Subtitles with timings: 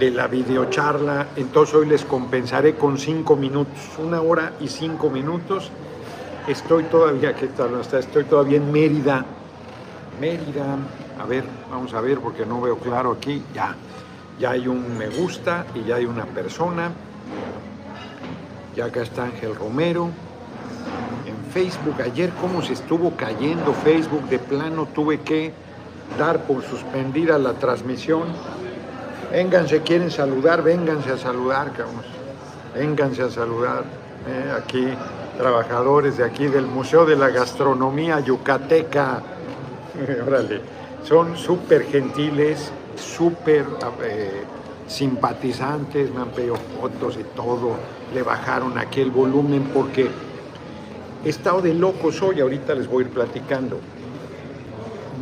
[0.00, 5.70] de la videocharla, entonces hoy les compensaré con cinco minutos, una hora y cinco minutos.
[6.48, 7.78] Estoy todavía, ¿qué tal?
[7.78, 9.26] Estoy todavía en Mérida.
[10.18, 10.78] Mérida,
[11.22, 13.76] a ver, vamos a ver porque no veo claro aquí, ya,
[14.38, 16.90] ya hay un me gusta y ya hay una persona.
[18.74, 20.08] Ya acá está Ángel Romero.
[21.26, 25.52] En Facebook, ayer cómo se estuvo cayendo Facebook, de plano tuve que
[26.18, 28.22] dar por suspendida la transmisión.
[29.30, 32.02] Vénganse, quieren saludar, vénganse a saludar, cabrón.
[32.74, 33.84] Vénganse a saludar.
[34.26, 34.88] Eh, aquí,
[35.38, 39.22] trabajadores de aquí del Museo de la Gastronomía Yucateca.
[40.26, 40.60] Órale,
[41.04, 43.66] son súper gentiles, súper
[44.02, 44.42] eh,
[44.88, 47.76] simpatizantes, me han pedido fotos y todo.
[48.12, 50.10] Le bajaron aquí el volumen porque
[51.24, 53.78] he estado de locos hoy, ahorita les voy a ir platicando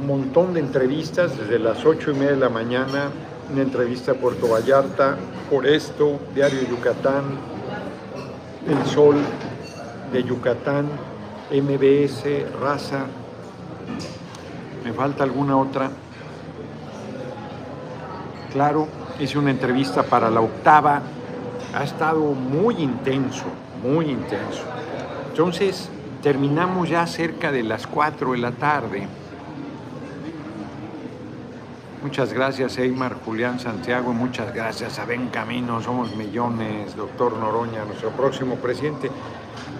[0.01, 3.11] un montón de entrevistas desde las ocho y media de la mañana,
[3.53, 5.17] una entrevista a Puerto Vallarta,
[5.51, 7.25] por esto, Diario Yucatán,
[8.67, 9.17] El Sol
[10.13, 10.87] de Yucatán,
[11.51, 12.25] MBS,
[12.61, 13.07] Raza,
[14.85, 15.91] me falta alguna otra.
[18.53, 21.01] Claro, hice una entrevista para la octava,
[21.75, 23.45] ha estado muy intenso,
[23.83, 24.63] muy intenso.
[25.31, 25.89] Entonces,
[26.23, 29.07] terminamos ya cerca de las cuatro de la tarde
[32.01, 38.11] Muchas gracias, Eymar, Julián Santiago, muchas gracias a Ben Camino, somos millones, doctor Noroña, nuestro
[38.11, 39.11] próximo presidente.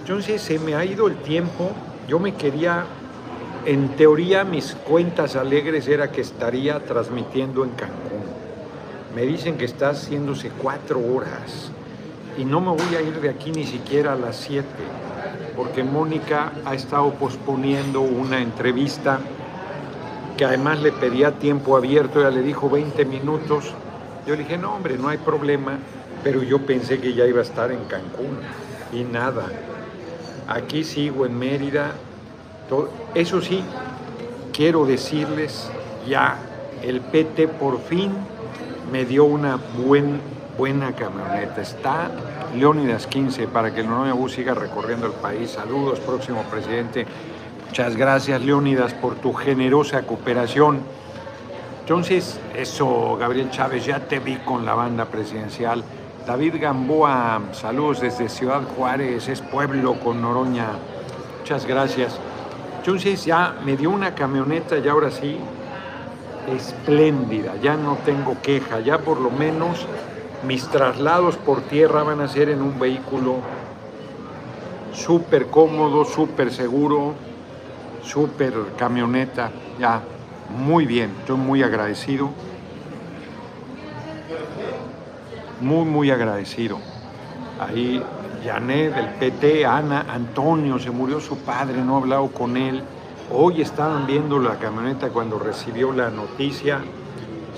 [0.01, 1.71] Entonces se me ha ido el tiempo,
[2.09, 2.83] yo me quería,
[3.65, 8.25] en teoría mis cuentas alegres era que estaría transmitiendo en Cancún.
[9.15, 11.71] Me dicen que está haciéndose cuatro horas
[12.37, 14.83] y no me voy a ir de aquí ni siquiera a las siete,
[15.55, 19.21] porque Mónica ha estado posponiendo una entrevista
[20.39, 23.73] que además le pedía tiempo abierto, ella le dijo 20 minutos.
[24.25, 25.77] Yo le dije, no, hombre, no hay problema,
[26.23, 28.39] pero yo pensé que ya iba a estar en Cancún
[28.93, 29.47] y nada.
[30.47, 31.91] Aquí sigo en Mérida.
[33.15, 33.61] Eso sí,
[34.53, 35.69] quiero decirles,
[36.07, 36.37] ya
[36.83, 38.13] el PT por fin
[38.93, 40.21] me dio una buen,
[40.57, 41.59] buena camioneta.
[41.59, 42.11] Está
[42.55, 45.51] Leónidas 15 para que el Nonoya Bus siga recorriendo el país.
[45.51, 47.05] Saludos, próximo presidente.
[47.69, 50.79] Muchas gracias, Leónidas, por tu generosa cooperación.
[51.81, 55.83] Entonces, eso, Gabriel Chávez, ya te vi con la banda presidencial.
[56.25, 60.65] David Gamboa, saludos desde Ciudad Juárez, es pueblo con Noroña.
[61.41, 62.17] Muchas gracias.
[62.79, 65.37] Entonces ya me dio una camioneta y ahora sí,
[66.51, 69.85] espléndida, ya no tengo queja, ya por lo menos
[70.43, 73.35] mis traslados por tierra van a ser en un vehículo
[74.91, 77.28] súper cómodo, súper seguro,
[78.03, 80.01] súper camioneta, ya
[80.49, 82.29] muy bien, estoy muy agradecido,
[85.61, 86.79] muy, muy agradecido.
[87.59, 88.01] Ahí
[88.43, 92.81] Janet, del PT, Ana, Antonio, se murió su padre, no he hablado con él.
[93.31, 96.79] Hoy estaban viendo la camioneta cuando recibió la noticia,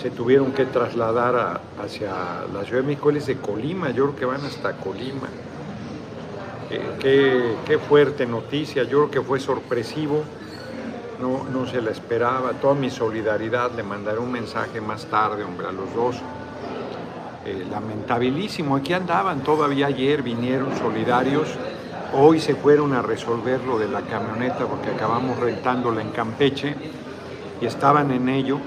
[0.02, 2.12] se tuvieron que trasladar hacia
[2.54, 5.30] la Ciudad de México, él es de Colima, yo creo que van hasta Colima.
[7.00, 10.24] Qué, qué, fuerte noticia, yo creo que fue sorpresivo.
[11.20, 12.54] No, no se la esperaba.
[12.54, 16.16] Toda mi solidaridad, le mandaré un mensaje más tarde, hombre, a los dos.
[17.46, 21.48] Eh, lamentabilísimo, aquí andaban todavía ayer, vinieron solidarios,
[22.14, 26.76] hoy se fueron a resolver lo de la camioneta porque acabamos rentándola en Campeche
[27.60, 28.60] y estaban en ello,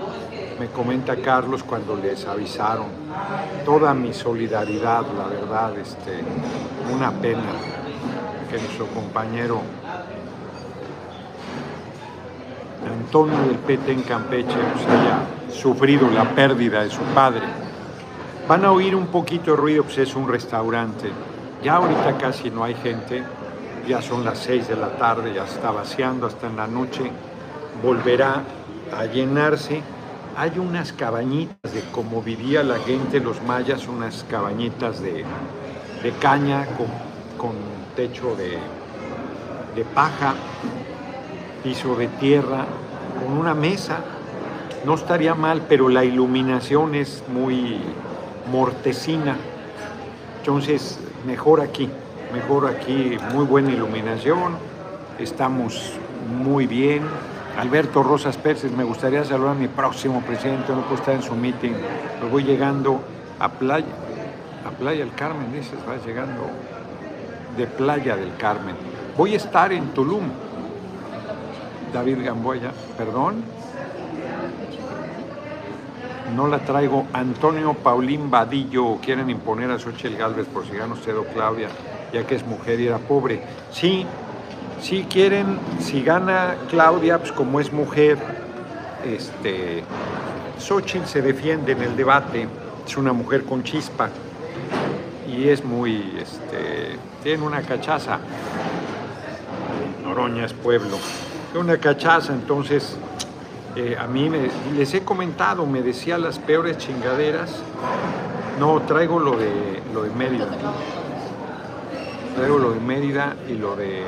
[0.58, 2.86] me comenta Carlos cuando les avisaron,
[3.64, 6.18] toda mi solidaridad, la verdad, este,
[6.92, 7.83] una pena
[8.54, 9.62] que nuestro compañero
[12.88, 17.42] Antonio del PT en Campeche pues, haya sufrido la pérdida de su padre.
[18.46, 21.10] Van a oír un poquito de ruido, pues es un restaurante.
[21.64, 23.24] Ya ahorita casi no hay gente,
[23.88, 27.10] ya son las seis de la tarde, ya está vaciando hasta en la noche,
[27.82, 28.42] volverá
[28.96, 29.82] a llenarse.
[30.36, 35.24] Hay unas cabañitas de como vivía la gente, los mayas, unas cabañitas de,
[36.20, 38.58] caña con, techo de,
[39.74, 40.34] de paja
[41.64, 42.66] piso de tierra,
[43.18, 43.96] con una mesa.
[44.84, 47.80] No estaría mal, pero la iluminación es muy
[48.52, 49.36] mortecina.
[50.40, 51.88] Entonces, mejor aquí,
[52.34, 54.58] mejor aquí, muy buena iluminación.
[55.18, 55.94] Estamos
[56.42, 57.02] muy bien.
[57.58, 61.34] Alberto Rosas Pérez, me gustaría saludar a mi próximo presidente, no puedo estar en su
[61.34, 61.72] meeting.
[62.22, 63.00] Me voy llegando
[63.38, 63.86] a Playa,
[64.66, 66.50] a Playa del Carmen, dices, va llegando
[67.56, 68.74] de Playa del Carmen.
[69.16, 70.24] Voy a estar en Tulum,
[71.92, 73.44] David Gamboya, perdón.
[76.34, 77.06] no la traigo.
[77.12, 81.68] Antonio Paulín Vadillo, quieren imponer a Xochitl Galvez por si gana usted o Claudia,
[82.12, 83.42] ya que es mujer y era pobre.
[83.70, 84.04] Sí,
[84.80, 88.18] sí quieren, si gana Claudia, pues como es mujer,
[89.04, 89.84] este,
[90.58, 92.48] Xochitl se defiende en el debate,
[92.86, 94.10] es una mujer con chispa
[95.36, 98.18] y es muy, este, tiene una cachaza.
[100.02, 100.96] Noroña es pueblo.
[101.52, 102.96] Tiene una cachaza, entonces
[103.76, 107.50] eh, a mí me, les he comentado, me decía las peores chingaderas.
[108.60, 110.46] No, traigo lo de, lo de Mérida.
[112.36, 114.04] Traigo lo de Mérida y lo de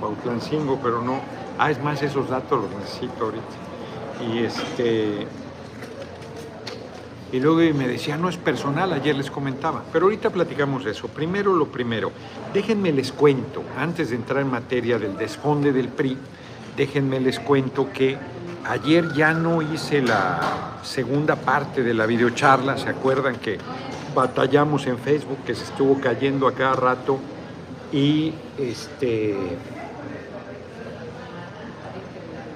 [0.00, 1.20] Bautlancingo, pero no.
[1.58, 3.44] Ah, es más, esos datos los necesito ahorita.
[4.32, 5.26] Y este.
[7.32, 11.08] Y luego me decía, no es personal, ayer les comentaba, pero ahorita platicamos de eso.
[11.08, 12.12] Primero lo primero,
[12.52, 16.18] déjenme les cuento, antes de entrar en materia del desfonde del PRI,
[16.76, 18.18] déjenme les cuento que
[18.68, 23.56] ayer ya no hice la segunda parte de la videocharla, ¿se acuerdan que
[24.14, 27.18] batallamos en Facebook, que se estuvo cayendo a cada rato?
[27.92, 29.56] Y este...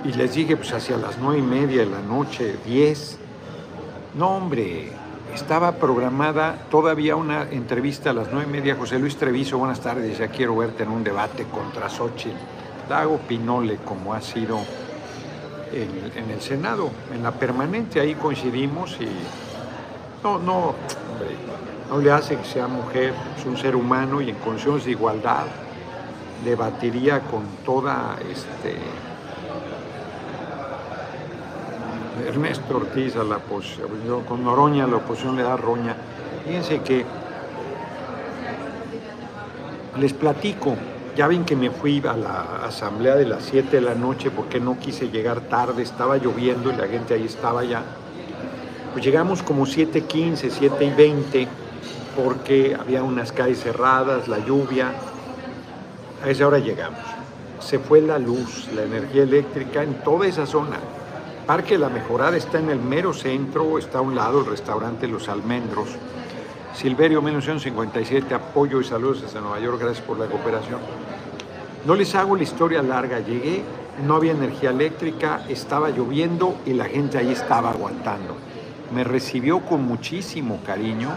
[0.04, 3.18] Y les dije, pues hacia las nueve y media de la noche, diez,
[4.16, 4.88] no, hombre,
[5.34, 8.74] estaba programada todavía una entrevista a las nueve y media.
[8.74, 12.34] José Luis Treviso, buenas tardes, ya quiero verte en un debate contra Xochitl.
[12.88, 14.58] Dago Pinole, como ha sido
[15.70, 19.08] en, el Senado, en la permanente, ahí coincidimos y
[20.22, 20.74] no, no,
[21.90, 25.44] no le hace que sea mujer, es un ser humano y en condiciones de igualdad
[26.42, 28.76] debatiría con toda este
[32.24, 33.88] Ernesto Ortiz a la oposición,
[34.26, 35.96] con Noroña la oposición le da roña.
[36.46, 37.04] Fíjense que
[39.98, 40.76] les platico,
[41.16, 44.60] ya ven que me fui a la asamblea de las 7 de la noche porque
[44.60, 47.82] no quise llegar tarde, estaba lloviendo y la gente ahí estaba ya.
[48.92, 51.48] Pues llegamos como 7.15, 7 y 20
[52.16, 54.92] porque había unas calles cerradas, la lluvia.
[56.24, 57.00] A esa hora llegamos.
[57.60, 60.78] Se fue la luz, la energía eléctrica en toda esa zona.
[61.46, 65.28] Parque La Mejorada está en el mero centro, está a un lado el restaurante Los
[65.28, 65.90] Almendros.
[66.74, 70.80] Silverio 1957, apoyo y saludos desde Nueva York, gracias por la cooperación.
[71.84, 73.62] No les hago la historia larga, llegué,
[74.04, 78.34] no había energía eléctrica, estaba lloviendo y la gente ahí estaba aguantando.
[78.92, 81.10] Me recibió con muchísimo cariño.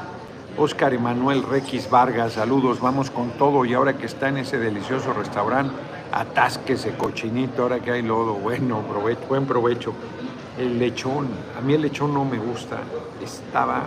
[0.58, 5.12] Oscar Emanuel Requis Vargas, saludos, vamos con todo y ahora que está en ese delicioso
[5.12, 5.74] restaurante,
[6.12, 8.84] atásquese cochinito, ahora que hay lodo, bueno,
[9.28, 9.94] buen provecho.
[10.60, 12.80] El lechón, a mí el lechón no me gusta,
[13.24, 13.84] estaba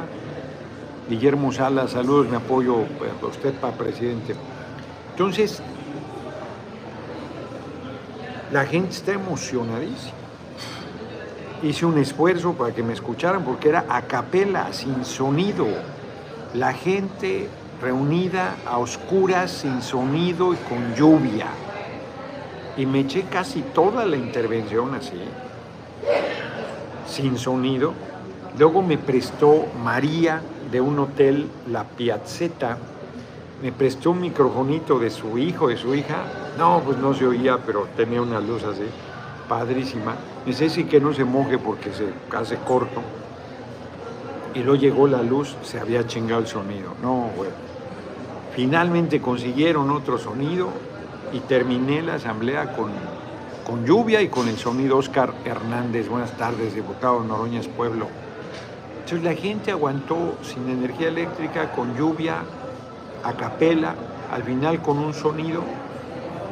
[1.07, 2.87] Guillermo Salas, saludos, me apoyo
[3.23, 4.35] a usted para presidente.
[5.11, 5.61] Entonces,
[8.51, 10.15] la gente está emocionadísima.
[11.63, 15.67] Hice un esfuerzo para que me escucharan porque era a capela, sin sonido.
[16.55, 17.51] La gente
[17.83, 21.49] reunida a oscuras, sin sonido y con lluvia.
[22.79, 25.21] Y me eché casi toda la intervención así
[27.13, 27.93] sin sonido.
[28.59, 32.79] Luego me prestó María de un hotel, La Piazzetta,
[33.63, 36.25] me prestó un microfonito de su hijo, de su hija.
[36.59, 38.83] No, pues no se oía, pero tenía una luz así,
[39.49, 40.17] padrísima.
[40.45, 43.01] Me dice, sí que no se moje porque se hace corto.
[44.55, 46.95] Y luego llegó la luz, se había chingado el sonido.
[47.01, 47.53] No, bueno.
[48.55, 50.69] Finalmente consiguieron otro sonido
[51.33, 52.91] y terminé la asamblea con
[53.65, 56.09] con lluvia y con el sonido Oscar Hernández.
[56.09, 58.07] Buenas tardes, diputado Noroñas Pueblo.
[59.01, 62.43] Entonces la gente aguantó sin energía eléctrica, con lluvia,
[63.23, 63.95] a capela,
[64.33, 65.63] al final con un sonido.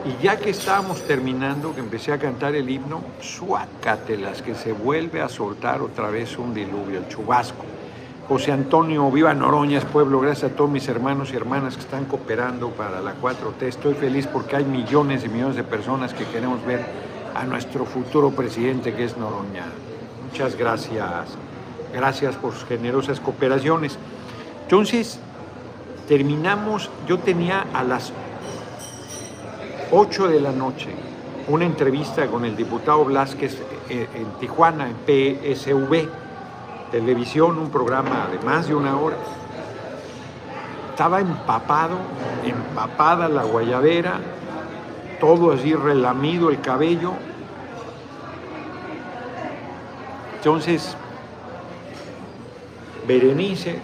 [0.05, 5.21] Y ya que estábamos terminando, que empecé a cantar el himno, suácatelas, que se vuelve
[5.21, 7.70] a soltar otra vez un diluvio, el chubasco.
[8.31, 12.71] José Antonio, viva Noroñas, pueblo, gracias a todos mis hermanos y hermanas que están cooperando
[12.71, 13.63] para la 4T.
[13.63, 16.81] Estoy feliz porque hay millones y millones de personas que queremos ver
[17.35, 19.65] a nuestro futuro presidente que es Noroña.
[20.31, 21.37] Muchas gracias.
[21.93, 23.99] Gracias por sus generosas cooperaciones.
[24.63, 25.19] Entonces,
[26.07, 28.13] terminamos, yo tenía a las
[29.91, 30.91] 8 de la noche
[31.49, 36.30] una entrevista con el diputado Blasquez eh, en Tijuana, en PSV
[36.91, 39.17] televisión, un programa de más de una hora.
[40.91, 41.97] Estaba empapado,
[42.45, 44.21] empapada la guayabera,
[45.21, 47.13] todo así relamido el cabello.
[50.37, 50.97] Entonces,
[53.07, 53.79] Berenice,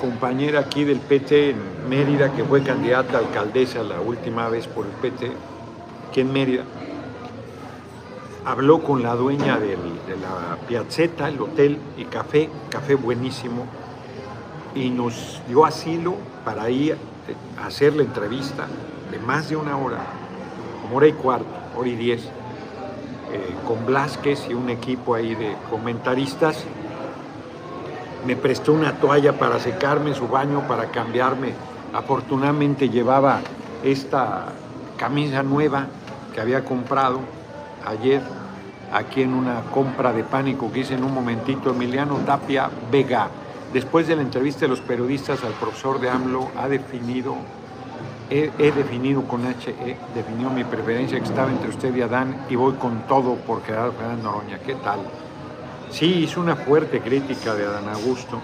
[0.00, 4.86] compañera aquí del PT en Mérida, que fue candidata a alcaldesa la última vez por
[4.86, 5.32] el PT,
[6.08, 6.64] aquí en Mérida,
[8.44, 13.66] habló con la dueña del- de la piazzetta, el hotel y café, café buenísimo,
[14.74, 16.96] y nos dio asilo para ir
[17.62, 18.66] a hacer la entrevista
[19.10, 19.98] de más de una hora,
[20.82, 21.46] como hora y cuarto,
[21.76, 26.64] hora y diez, eh, con Blasquez y un equipo ahí de comentaristas.
[28.26, 31.52] Me prestó una toalla para secarme su baño, para cambiarme.
[31.92, 33.40] Afortunadamente llevaba
[33.84, 34.46] esta
[34.96, 35.86] camisa nueva
[36.34, 37.20] que había comprado
[37.86, 38.22] ayer
[38.92, 41.70] aquí en una compra de pánico que hice en un momentito.
[41.70, 43.28] Emiliano Tapia Vega,
[43.72, 47.36] después de la entrevista de los periodistas al profesor de AMLO, ha definido,
[48.30, 52.56] he, definido con H, he definido mi preferencia que estaba entre usted y Adán y
[52.56, 54.58] voy con todo por Gerardo Fernández Noroña.
[54.58, 55.00] ¿Qué tal?
[55.90, 58.40] Sí, hizo una fuerte crítica de Adán Augusto.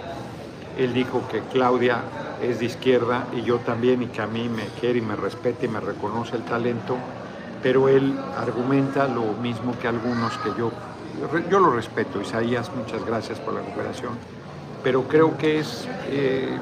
[0.78, 2.02] Él dijo que Claudia
[2.42, 5.64] es de izquierda y yo también y que a mí me quiere y me respeta
[5.64, 6.97] y me reconoce el talento,
[7.62, 10.70] pero él argumenta lo mismo que algunos que yo,
[11.50, 12.20] yo lo respeto.
[12.20, 14.12] Isaías, muchas gracias por la cooperación,
[14.82, 16.56] pero creo que es eh,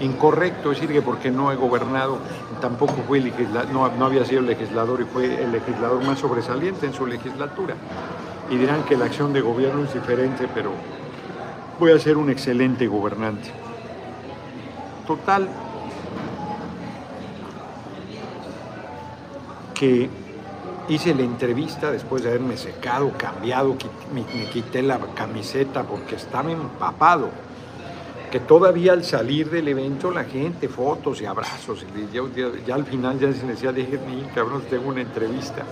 [0.00, 2.18] incorrecto decir que porque no he gobernado,
[2.60, 3.32] tampoco fui
[3.72, 7.74] no, no había sido legislador y fue el legislador más sobresaliente en su legislatura.
[8.50, 10.70] Y dirán que la acción de gobierno es diferente, pero
[11.78, 13.50] voy a ser un excelente gobernante.
[15.06, 15.48] Total,
[19.78, 20.08] que
[20.88, 23.76] hice la entrevista después de haberme secado, cambiado,
[24.12, 27.30] me, quité la camiseta porque estaba empapado.
[28.30, 33.18] Que todavía al salir del evento la gente, fotos y abrazos, y ya, al final
[33.18, 35.62] ya se decía, dije, "Ni, cabrón, tengo una entrevista.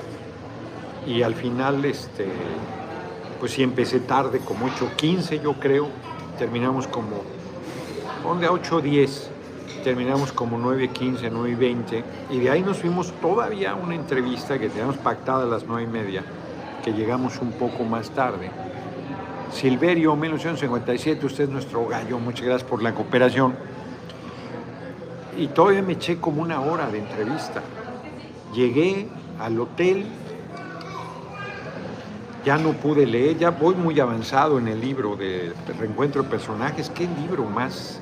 [1.07, 2.27] Y al final, este,
[3.39, 5.89] pues sí empecé tarde, como 8.15 yo creo,
[6.39, 7.23] terminamos como,
[8.25, 8.47] ¿dónde?
[8.47, 9.29] A 8.10,
[9.87, 14.97] terminamos como 9.15, 9.20, y de ahí nos fuimos todavía a una entrevista que teníamos
[14.97, 16.23] pactada a las 9.30,
[16.85, 18.51] que llegamos un poco más tarde.
[19.53, 23.55] Silverio, 1957, usted es nuestro gallo, muchas gracias por la cooperación.
[25.39, 27.63] Y todavía me eché como una hora de entrevista.
[28.53, 29.07] Llegué
[29.39, 30.05] al hotel,
[32.45, 36.91] ya no pude leer, ya voy muy avanzado en el libro de Reencuentro de Personajes.
[36.91, 38.01] Qué libro más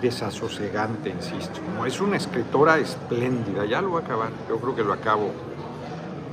[0.00, 1.60] desasosegante, insisto.
[1.74, 5.30] No, es una escritora espléndida, ya lo va a acabar, yo creo que lo acabo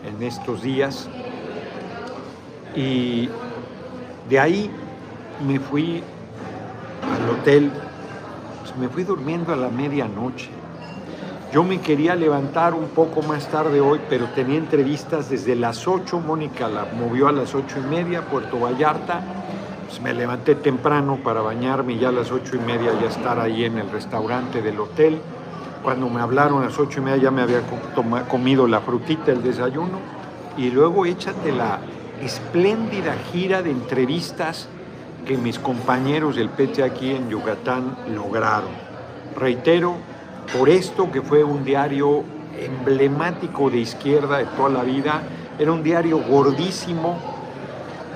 [0.06, 1.10] en estos días.
[2.76, 3.30] Y
[4.30, 4.72] de ahí
[5.46, 6.04] me fui
[7.04, 7.72] al hotel,
[8.62, 10.50] pues me fui durmiendo a la medianoche.
[11.54, 16.20] Yo me quería levantar un poco más tarde hoy, pero tenía entrevistas desde las 8.
[16.20, 19.22] Mónica la movió a las ocho y media, Puerto Vallarta.
[19.94, 23.40] Pues me levanté temprano para bañarme y ya a las ocho y media ya estar
[23.40, 25.20] ahí en el restaurante del hotel.
[25.84, 27.62] Cuando me hablaron a las ocho y media ya me había
[28.28, 30.00] comido la frutita, el desayuno.
[30.58, 31.78] Y luego échate la
[32.24, 34.68] espléndida gira de entrevistas
[35.28, 38.72] que mis compañeros del PT aquí en Yucatán lograron.
[39.38, 39.94] Reitero,
[40.58, 42.24] por esto que fue un diario
[42.60, 45.22] emblemático de izquierda de toda la vida,
[45.60, 47.20] era un diario gordísimo,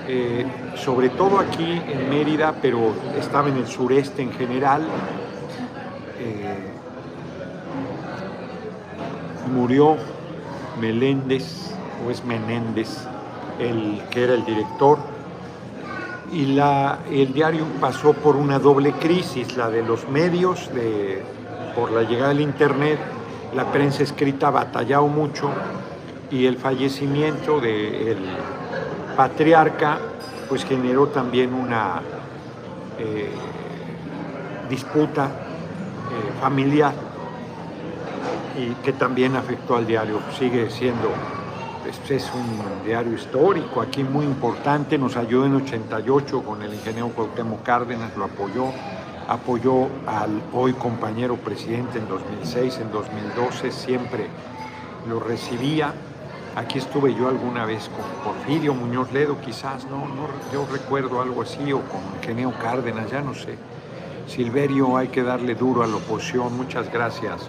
[0.07, 0.43] eh,
[0.83, 4.81] sobre todo aquí en Mérida, pero estaba en el sureste en general.
[6.19, 6.71] Eh,
[9.53, 9.97] murió
[10.79, 11.71] Meléndez,
[12.05, 13.07] o es Menéndez,
[13.59, 14.97] el que era el director,
[16.31, 21.23] y la, el diario pasó por una doble crisis, la de los medios, de,
[21.75, 22.99] por la llegada del Internet,
[23.55, 25.49] la prensa escrita batallado mucho
[26.29, 28.17] y el fallecimiento del
[29.15, 29.97] patriarca
[30.47, 32.01] pues generó también una
[32.99, 33.29] eh,
[34.69, 36.93] disputa eh, familiar
[38.57, 40.19] y que también afectó al diario.
[40.37, 41.09] Sigue siendo,
[41.87, 47.09] este es un diario histórico, aquí muy importante, nos ayudó en 88 con el ingeniero
[47.09, 48.71] Cuauhtémoc Cárdenas, lo apoyó,
[49.27, 54.27] apoyó al hoy compañero presidente en 2006, en 2012, siempre
[55.07, 55.93] lo recibía.
[56.57, 61.43] Aquí estuve yo alguna vez con Porfirio Muñoz Ledo, quizás, no, no, yo recuerdo algo
[61.43, 63.55] así, o con Ingeniero Cárdenas, ya no sé.
[64.25, 67.47] Silverio, hay que darle duro a la oposición, muchas gracias.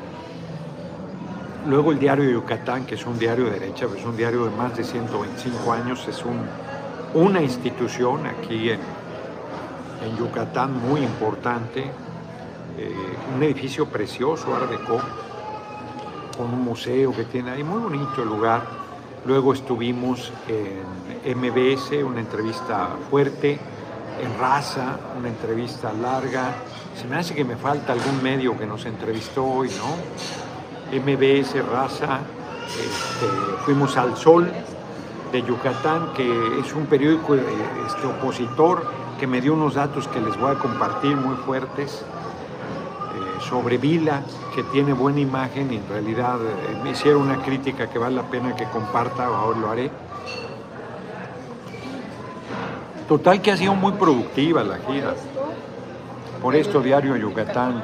[1.66, 4.54] Luego el diario de Yucatán, que es un diario de derecha, es un diario de
[4.54, 6.42] más de 125 años, es un,
[7.14, 8.80] una institución aquí en,
[10.04, 11.80] en Yucatán muy importante,
[12.76, 12.92] eh,
[13.34, 15.00] un edificio precioso, Art Deco,
[16.36, 18.87] con un museo que tiene ahí, muy bonito el lugar.
[19.24, 23.58] Luego estuvimos en MBS, una entrevista fuerte,
[24.22, 26.54] en Raza, una entrevista larga.
[27.00, 30.98] Se me hace que me falta algún medio que nos entrevistó hoy, ¿no?
[30.98, 32.20] MBS, Raza,
[32.68, 33.26] este,
[33.64, 34.50] fuimos al Sol,
[35.32, 37.42] de Yucatán, que es un periódico eh,
[37.86, 38.86] este, opositor,
[39.20, 42.04] que me dio unos datos que les voy a compartir muy fuertes
[43.48, 44.22] sobre Vila,
[44.54, 48.22] que tiene buena imagen y en realidad eh, me hicieron una crítica que vale la
[48.22, 49.90] pena que comparta, ahora lo haré.
[53.08, 55.14] Total que ha sido muy productiva la gira.
[56.42, 57.82] Por esto, Diario Yucatán,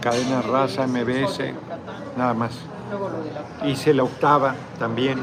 [0.00, 1.40] Cadena Raza, MBS,
[2.16, 2.52] nada más.
[3.64, 5.18] Hice la octava también,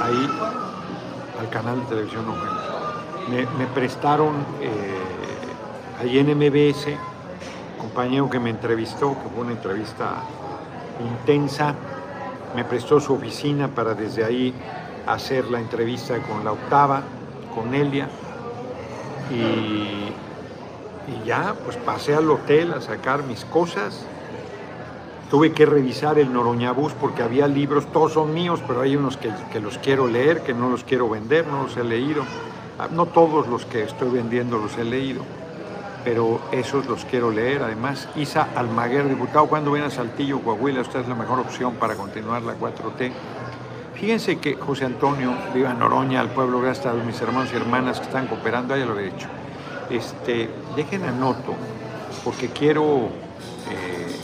[0.00, 0.30] ahí,
[1.40, 2.24] al canal de televisión
[3.28, 4.98] me, me prestaron eh,
[6.00, 6.88] ahí en MBS,
[7.90, 10.22] compañero que me entrevistó, que fue una entrevista
[11.00, 11.74] intensa,
[12.54, 14.54] me prestó su oficina para desde ahí
[15.06, 17.02] hacer la entrevista con la octava,
[17.52, 18.08] con Elia,
[19.32, 20.12] y,
[21.26, 24.06] ya, pues pasé al hotel a sacar mis cosas
[25.28, 29.60] Tuve que revisar el Noroñabús porque había libros, todos son míos, pero hay unos que,
[29.60, 32.24] los quiero leer, que no los quiero vender, no los he leído.
[32.80, 35.22] Ah, no todos los que estoy vendiendo los he leído,
[36.04, 37.62] pero esos los quiero leer.
[37.62, 41.94] Además, Isa Almaguer, diputado, cuando ven a Saltillo, Coahuila, usted es la mejor opción para
[41.94, 43.12] continuar la 4T.
[43.94, 48.06] Fíjense que José Antonio, viva Noroña, al pueblo, gracias a mis hermanos y hermanas que
[48.06, 49.28] están cooperando, ya lo he dicho.
[49.90, 51.54] Este, dejen anoto,
[52.24, 53.08] porque quiero
[53.68, 54.16] eh,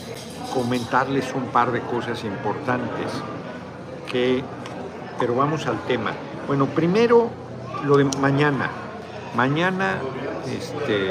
[0.54, 3.12] comentarles un par de cosas importantes
[4.11, 4.42] que,
[5.18, 6.12] pero vamos al tema.
[6.47, 7.28] Bueno, primero
[7.85, 8.71] lo de mañana.
[9.37, 9.99] Mañana,
[10.47, 11.11] este,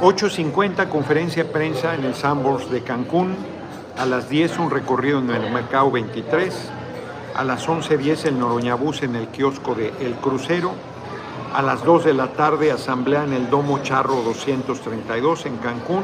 [0.00, 3.36] ...8.50 conferencia de prensa en el Sambors de Cancún...
[3.98, 6.70] ...a las 10 un recorrido en el Mercado 23
[7.34, 10.72] a las 11.10 el Noroñabús en el kiosco de El Crucero,
[11.54, 16.02] a las 2 de la tarde asamblea en el Domo Charro 232 en Cancún.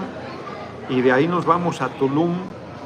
[0.88, 2.34] Y de ahí nos vamos a Tulum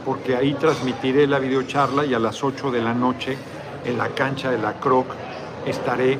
[0.04, 3.36] porque ahí transmitiré la videocharla y a las 8 de la noche
[3.84, 5.06] en la cancha de la Croc
[5.66, 6.18] estaré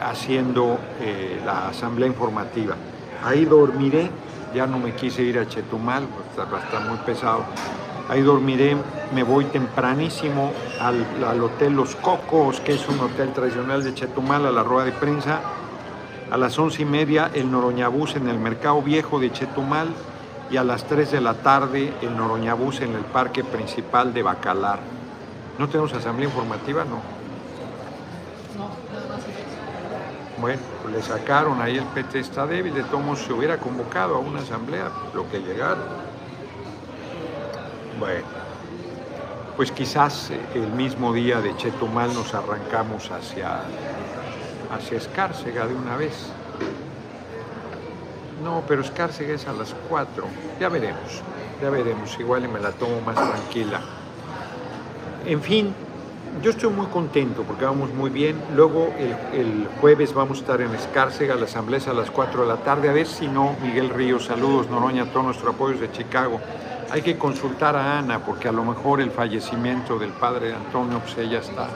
[0.00, 2.76] haciendo eh, la asamblea informativa.
[3.24, 4.08] Ahí dormiré,
[4.56, 7.44] ya no me quise ir a Chetumal, pues, va a estar muy pesado,
[8.08, 8.76] Ahí dormiré,
[9.12, 14.52] me voy tempranísimo al, Hotel Los Cocos, que es un hotel tradicional de Chetumal, a
[14.52, 15.40] la rueda de prensa.
[16.30, 19.88] A las once y media el Noroñabús en el Mercado Viejo de Chetumal
[20.52, 24.78] y a las 3 de la tarde el Noroñabús en el Parque Principal de Bacalar.
[25.58, 26.84] ¿No tenemos asamblea informativa?
[26.84, 27.00] No.
[28.56, 29.24] No, nada más.
[30.38, 34.18] Bueno, pues le sacaron ahí el PT está débil, de todos se hubiera convocado a
[34.18, 35.84] una asamblea, lo que llegaron.
[37.98, 38.26] Bueno,
[39.56, 43.62] pues quizás el mismo día de Chetumal nos arrancamos hacia,
[44.70, 46.30] hacia Escárcega de una vez.
[48.44, 50.24] No, pero Escárcega es a las 4.
[50.60, 51.22] Ya veremos,
[51.62, 52.14] ya veremos.
[52.20, 53.80] Igual y me la tomo más tranquila.
[55.24, 55.74] En fin,
[56.42, 58.36] yo estoy muy contento porque vamos muy bien.
[58.54, 62.56] Luego el, jueves vamos a estar en Escárcega, la asamblea a las 4 de la
[62.56, 62.88] tarde.
[62.88, 66.40] A ver si no, Miguel Ríos, saludos, Noroña, todo nuestro apoyo de Chicago
[66.90, 71.16] hay que consultar a Ana porque a lo mejor el fallecimiento del padre Antonio, pues
[71.18, 71.68] ella está,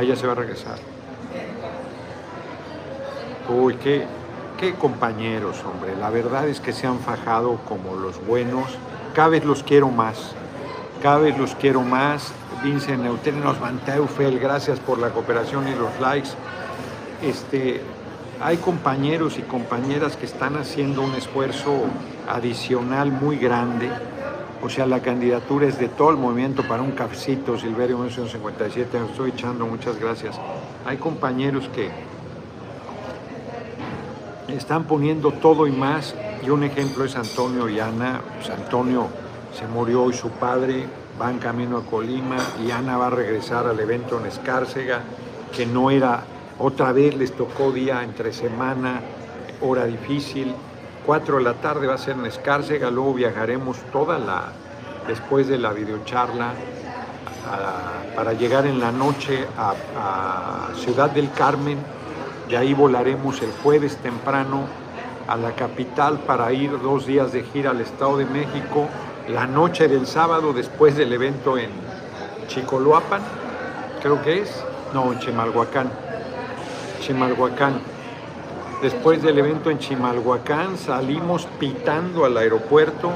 [0.00, 0.78] ella se va a regresar.
[3.48, 4.06] Uy, qué,
[4.58, 5.96] qué compañeros, hombre.
[5.96, 8.78] La verdad es que se han fajado como los buenos.
[9.14, 10.32] Cada vez los quiero más.
[11.02, 12.32] Cada vez los quiero más.
[12.62, 16.30] Vincent Neutrinos Van Teufel, gracias por la cooperación y los likes.
[17.22, 17.80] Este,
[18.40, 21.72] hay compañeros y compañeras que están haciendo un esfuerzo
[22.28, 23.90] adicional muy grande
[24.62, 29.06] o sea, la candidatura es de todo el movimiento para un cafecito, Silverio 1957, me
[29.06, 30.38] estoy echando, muchas gracias.
[30.84, 31.90] Hay compañeros que
[34.54, 38.20] están poniendo todo y más, y un ejemplo es Antonio y Ana.
[38.36, 39.06] Pues Antonio
[39.58, 40.84] se murió hoy su padre,
[41.20, 45.00] va en camino a Colima, y Ana va a regresar al evento en Escárcega,
[45.54, 46.22] que no era,
[46.58, 49.00] otra vez les tocó día entre semana,
[49.60, 50.54] hora difícil,
[51.04, 54.52] 4 de la tarde va a ser en Escárcega, luego viajaremos toda la,
[55.06, 56.52] después de la videocharla,
[58.14, 61.78] para llegar en la noche a, Ciudad del Carmen,
[62.48, 64.64] de ahí volaremos el jueves temprano
[65.28, 68.88] a la capital para ir dos días de gira al Estado de México,
[69.30, 71.70] la noche del sábado después del evento en
[72.48, 73.22] Chicoloapan,
[74.02, 74.62] creo que es,
[74.92, 75.90] no, en Chimalhuacán,
[77.00, 77.80] Chimalhuacán.
[78.82, 83.10] Después del evento en Chimalhuacán salimos pitando al aeropuerto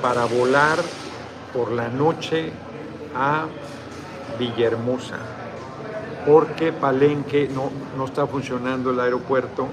[0.00, 0.78] para volar
[1.52, 2.52] por la noche
[3.14, 3.46] a
[4.38, 5.18] Villahermosa,
[6.26, 9.66] porque Palenque no, no está funcionando el aeropuerto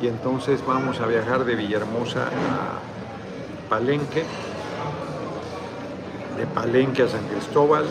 [0.00, 2.28] y entonces vamos a viajar de Villahermosa
[3.68, 4.24] Palenque,
[6.36, 7.84] de Palenque a San Cristóbal.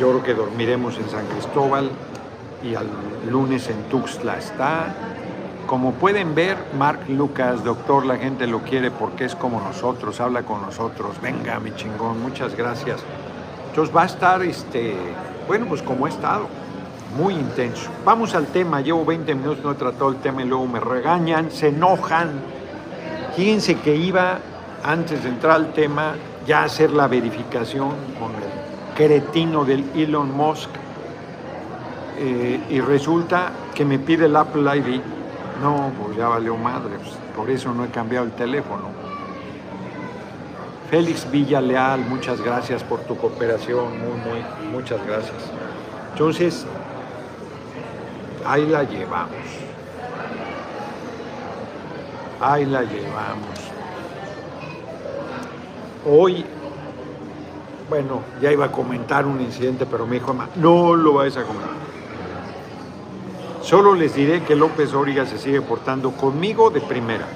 [0.00, 1.90] Yo creo que dormiremos en San Cristóbal
[2.62, 2.86] y al
[3.30, 4.94] lunes en Tuxtla está.
[5.66, 10.42] Como pueden ver, Mark Lucas, doctor, la gente lo quiere porque es como nosotros, habla
[10.42, 11.20] con nosotros.
[11.20, 13.00] Venga, mi chingón, muchas gracias.
[13.70, 14.94] Entonces va a estar, este,
[15.48, 16.46] bueno, pues como ha estado,
[17.16, 17.90] muy intenso.
[18.04, 21.50] Vamos al tema, llevo 20 minutos, no he tratado el tema y luego me regañan,
[21.50, 22.30] se enojan.
[23.34, 24.38] Fíjense que iba,
[24.84, 26.14] antes de entrar al tema,
[26.46, 30.70] ya hacer la verificación con el cretino del Elon Musk
[32.18, 35.00] eh, y resulta que me pide el Apple ID
[35.60, 38.90] no, pues ya valió madre, pues, por eso no he cambiado el teléfono.
[40.90, 45.50] Félix Villaleal, muchas gracias por tu cooperación, muy, muy, muchas gracias.
[46.12, 46.66] Entonces,
[48.44, 49.32] ahí la llevamos.
[52.40, 53.65] Ahí la llevamos.
[56.08, 56.44] Hoy,
[57.90, 61.70] bueno, ya iba a comentar un incidente, pero me dijo, no lo vais a comentar.
[63.60, 67.26] Solo les diré que López Origa se sigue portando conmigo de primera.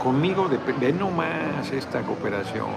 [0.00, 0.96] Conmigo de primera.
[0.96, 2.68] no más esta cooperación.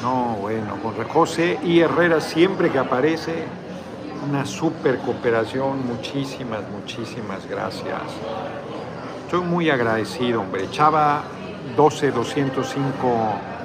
[0.00, 3.42] No, bueno, con José y Herrera siempre que aparece,
[4.28, 5.84] una super cooperación.
[5.84, 8.02] Muchísimas, muchísimas gracias.
[9.24, 10.70] Estoy muy agradecido, hombre.
[10.70, 11.24] Chava
[11.74, 13.56] 12205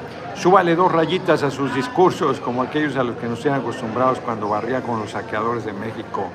[0.42, 4.50] Súbale dos rayitas a sus discursos, como aquellos a los que nos tienen acostumbrados cuando
[4.50, 6.26] barría con los saqueadores de México.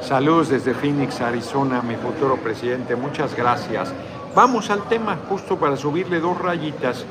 [0.00, 2.94] Saludos desde Phoenix, Arizona, mi futuro presidente.
[2.94, 3.92] Muchas gracias.
[4.34, 7.04] Vamos al tema, justo para subirle dos rayitas.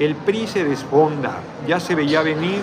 [0.00, 1.36] El PRI se desfonda.
[1.68, 2.62] Ya se veía venir.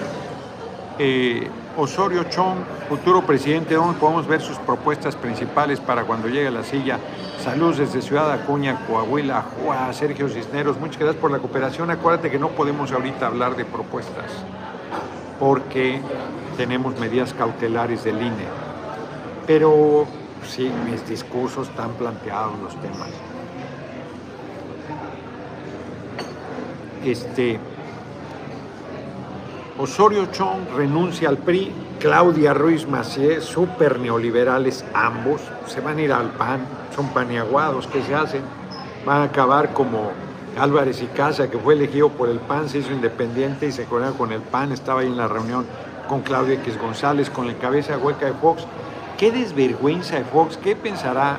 [0.98, 1.48] Eh,
[1.80, 2.58] Osorio Chong,
[2.90, 7.00] futuro presidente, donde podemos ver sus propuestas principales para cuando llegue a la silla.
[7.44, 11.90] Saludos desde Ciudad Acuña, Coahuila, Juá, Sergio Cisneros, muchas gracias por la cooperación.
[11.90, 14.26] Acuérdate que no podemos ahorita hablar de propuestas
[15.40, 16.02] porque
[16.58, 18.46] tenemos medidas cautelares del INE.
[19.48, 20.06] Pero
[20.46, 23.10] sí, mis discursos están planteados los temas.
[27.06, 27.58] Este,
[29.82, 36.12] Osorio Chong renuncia al PRI, Claudia Ruiz Macié, súper neoliberales ambos, se van a ir
[36.12, 36.60] al PAN,
[36.94, 38.42] son paniaguados que se hacen,
[39.06, 40.12] van a acabar como
[40.60, 44.18] Álvarez y Casa, que fue elegido por el PAN, se hizo independiente y se conectó
[44.18, 45.66] con el PAN, estaba ahí en la reunión
[46.10, 48.66] con Claudia X González, con la cabeza hueca de Fox.
[49.18, 51.38] Qué desvergüenza de Fox, ¿qué pensará?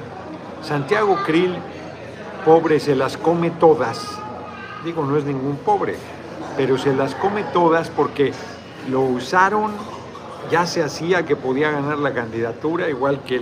[0.62, 1.56] Santiago Krill,
[2.46, 4.18] pobre, se las come todas.
[4.82, 5.96] Digo, no es ningún pobre,
[6.60, 8.34] pero se las come todas porque
[8.90, 9.70] lo usaron,
[10.50, 13.40] ya se hacía que podía ganar la candidatura, igual que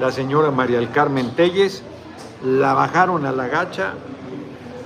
[0.00, 1.82] la señora María del Carmen Telles,
[2.42, 3.92] la bajaron a la gacha,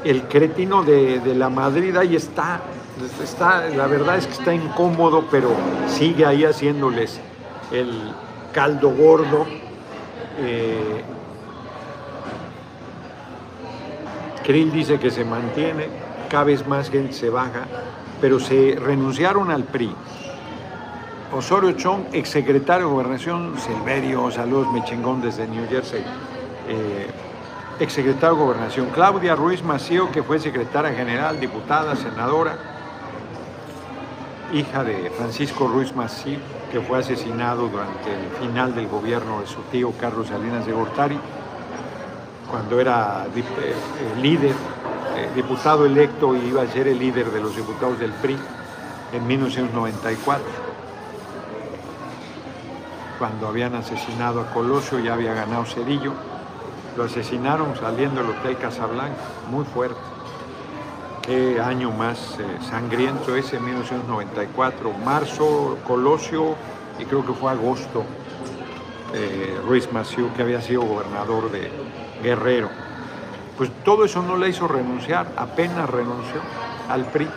[0.03, 2.61] el cretino de, la Madrid ahí está,
[3.23, 5.51] está, la verdad es que está incómodo, pero
[5.87, 7.21] sigue ahí haciéndoles
[7.71, 8.13] el
[8.53, 9.47] caldo gordo.
[10.41, 11.05] Eh,
[14.43, 16.02] Krill dice que se mantiene
[16.33, 17.67] cada vez más gente se baja,
[18.19, 19.95] pero se renunciaron al PRI.
[21.31, 26.03] Osorio Chong, exsecretario de Gobernación, Silverio, saludos, mi chingón desde New Jersey,
[26.69, 27.07] eh,
[27.81, 32.57] exsecretario de Gobernación, Claudia Ruiz Macío, que fue secretaria general, diputada, senadora,
[34.55, 36.39] hija de Francisco Ruiz Macío,
[36.73, 41.19] que fue asesinado durante el final del gobierno de su tío Carlos Salinas de Gortari,
[42.51, 44.72] cuando era eh, líder eh,
[45.35, 48.39] diputado electo y iba a ser el líder de los diputados del PRI
[49.13, 50.45] en 1994.
[53.19, 56.13] Cuando habían asesinado a Colosio, ya había ganado Cedillo,
[56.97, 59.17] lo asesinaron saliendo del Hotel Casablanca,
[59.51, 60.01] muy fuerte.
[61.23, 66.57] Qué año más eh, sangriento ese, 1994, marzo, Colosio,
[66.99, 68.05] y creo que fue agosto,
[69.15, 71.71] eh, Ruiz Maciú, que había sido gobernador de
[72.23, 72.82] Guerrero.
[73.63, 76.41] Pues todo eso no le hizo renunciar, apenas renunció
[76.89, 77.29] al PRI.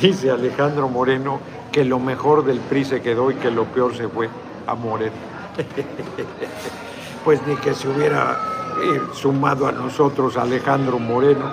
[0.00, 1.40] Dice Alejandro Moreno
[1.72, 4.28] que lo mejor del PRI se quedó y que lo peor se fue
[4.68, 5.16] a Moreno.
[7.24, 8.38] pues ni que se hubiera
[8.80, 11.52] eh, sumado a nosotros Alejandro Moreno,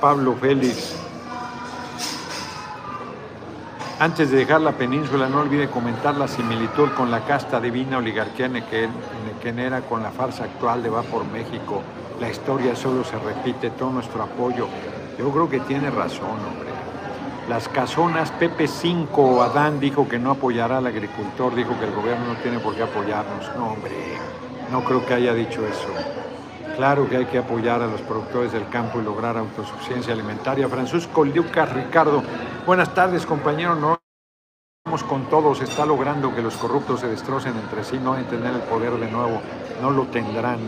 [0.00, 0.94] Pablo Félix.
[3.98, 8.46] Antes de dejar la península, no olvide comentar la similitud con la casta divina oligarquía
[8.46, 11.82] nequenera con la farsa actual de Va por México
[12.20, 14.68] la historia solo se repite, todo nuestro apoyo.
[15.18, 16.68] Yo creo que tiene razón, hombre.
[17.48, 22.26] Las casonas, Pepe 5, Adán dijo que no apoyará al agricultor, dijo que el gobierno
[22.26, 23.50] no tiene por qué apoyarnos.
[23.56, 23.92] No, hombre,
[24.70, 25.88] no creo que haya dicho eso.
[26.76, 30.68] Claro que hay que apoyar a los productores del campo y lograr autosuficiencia alimentaria.
[30.68, 32.22] Francisco Lucas Ricardo,
[32.66, 33.74] buenas tardes compañero.
[33.74, 33.98] No
[34.84, 38.54] vamos con todos, está logrando que los corruptos se destrocen entre sí, no en tener
[38.54, 39.40] el poder de nuevo,
[39.82, 40.58] no lo tendrán.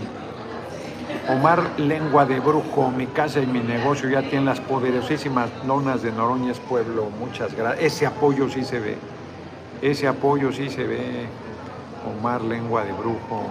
[1.29, 6.11] Omar Lengua de Brujo, mi casa y mi negocio ya tienen las poderosísimas lonas de
[6.13, 7.11] Noroñas Pueblo.
[7.19, 7.93] Muchas gracias.
[7.93, 8.97] Ese apoyo sí se ve.
[9.81, 11.27] Ese apoyo sí se ve.
[12.19, 13.45] Omar Lengua de Brujo.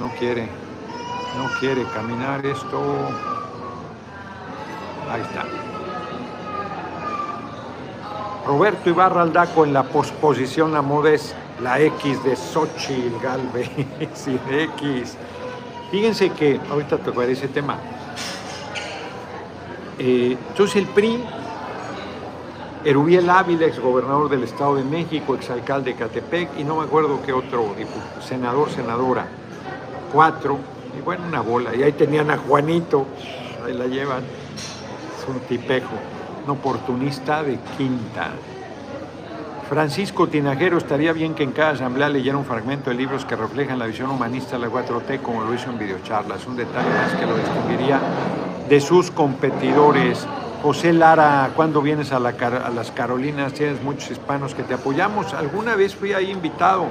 [0.00, 0.48] No quiere
[1.36, 2.82] no quiere caminar esto.
[5.10, 5.44] Ahí está.
[8.46, 13.70] Roberto Ibarra Aldaco en la posposición a Modes, la X de Xochitl Galvez
[14.48, 15.16] de X.
[15.96, 17.78] Fíjense que, ahorita tocaré ese tema.
[19.98, 21.24] Eh, entonces el PRI,
[22.84, 27.32] Erubiel Ávila, exgobernador del Estado de México, exalcalde de Catepec, y no me acuerdo qué
[27.32, 27.74] otro
[28.20, 29.26] senador, senadora,
[30.12, 30.58] cuatro,
[30.98, 31.74] y bueno, una bola.
[31.74, 33.06] Y ahí tenían a Juanito,
[33.64, 34.22] ahí la llevan.
[34.22, 35.94] Es un tipejo,
[36.44, 38.32] un oportunista de quinta.
[39.68, 43.80] Francisco Tinajero, estaría bien que en cada asamblea leyera un fragmento de libros que reflejan
[43.80, 46.46] la visión humanista de la 4T como lo hizo en videocharlas.
[46.46, 48.00] Un detalle más que lo distinguiría
[48.68, 50.24] de sus competidores.
[50.62, 53.54] José Lara, cuando vienes a, las Carolinas?
[53.54, 55.34] Tienes muchos hispanos que te apoyamos.
[55.34, 56.86] Alguna vez fui ahí invitado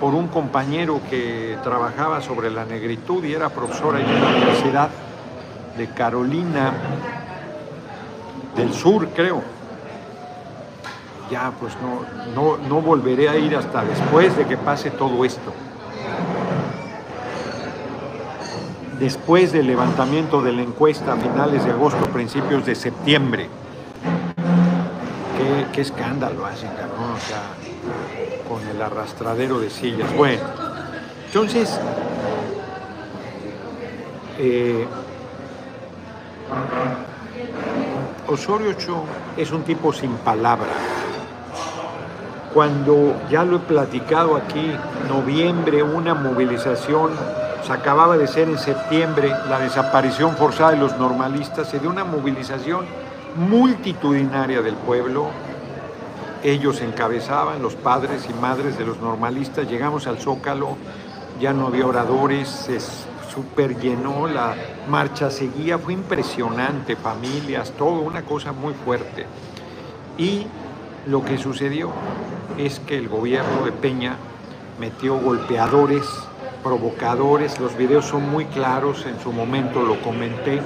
[0.00, 4.88] por un compañero que trabajaba sobre la negritud y era profesor en la Universidad
[5.76, 6.72] de Carolina
[8.56, 9.53] del Sur, creo.
[11.34, 15.52] Ya, pues no, no, no volveré a ir hasta después de que pase todo esto.
[19.00, 23.48] Después del levantamiento de la encuesta a finales de agosto, principios de septiembre.
[25.72, 27.14] Qué, escándalo hacen, cabrón.
[27.16, 27.42] O sea,
[28.48, 30.16] con el arrastradero de sillas.
[30.16, 30.40] Bueno,
[31.26, 31.80] entonces,
[34.38, 34.86] eh,
[38.28, 41.03] Osorio Chong es un tipo sin palabra.
[42.54, 44.70] Cuando ya lo he platicado aquí,
[45.08, 47.10] noviembre, una movilización,
[47.66, 52.04] se acababa de ser en septiembre la desaparición forzada de los normalistas, se dio una
[52.04, 52.86] movilización
[53.34, 55.30] multitudinaria del pueblo,
[56.44, 59.68] ellos encabezaban, los padres y madres de los normalistas.
[59.68, 60.76] Llegamos al Zócalo,
[61.40, 64.54] ya no había oradores, se super llenó, la
[64.88, 69.26] marcha seguía, fue impresionante, familias, todo, una cosa muy fuerte.
[70.18, 70.46] Y
[71.06, 71.90] lo que sucedió
[72.58, 74.16] es que el gobierno de Peña
[74.78, 76.04] metió golpeadores,
[76.62, 80.60] provocadores, los videos son muy claros, en su momento lo comenté,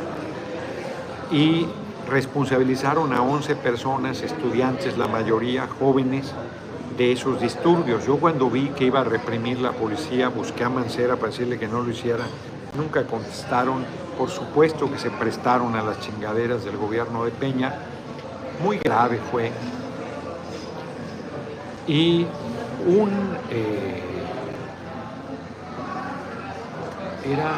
[1.30, 1.66] y
[2.08, 6.32] responsabilizaron a 11 personas, estudiantes, la mayoría jóvenes,
[6.98, 8.06] de esos disturbios.
[8.06, 11.68] Yo cuando vi que iba a reprimir la policía, busqué a Mancera para decirle que
[11.68, 12.24] no lo hiciera.
[12.76, 13.84] Nunca contestaron.
[14.18, 17.72] Por supuesto que se prestaron a las chingaderas del gobierno de Peña.
[18.62, 19.52] Muy grave fue.
[21.88, 22.26] Y
[22.86, 23.10] un...
[23.50, 24.02] Eh,
[27.32, 27.52] era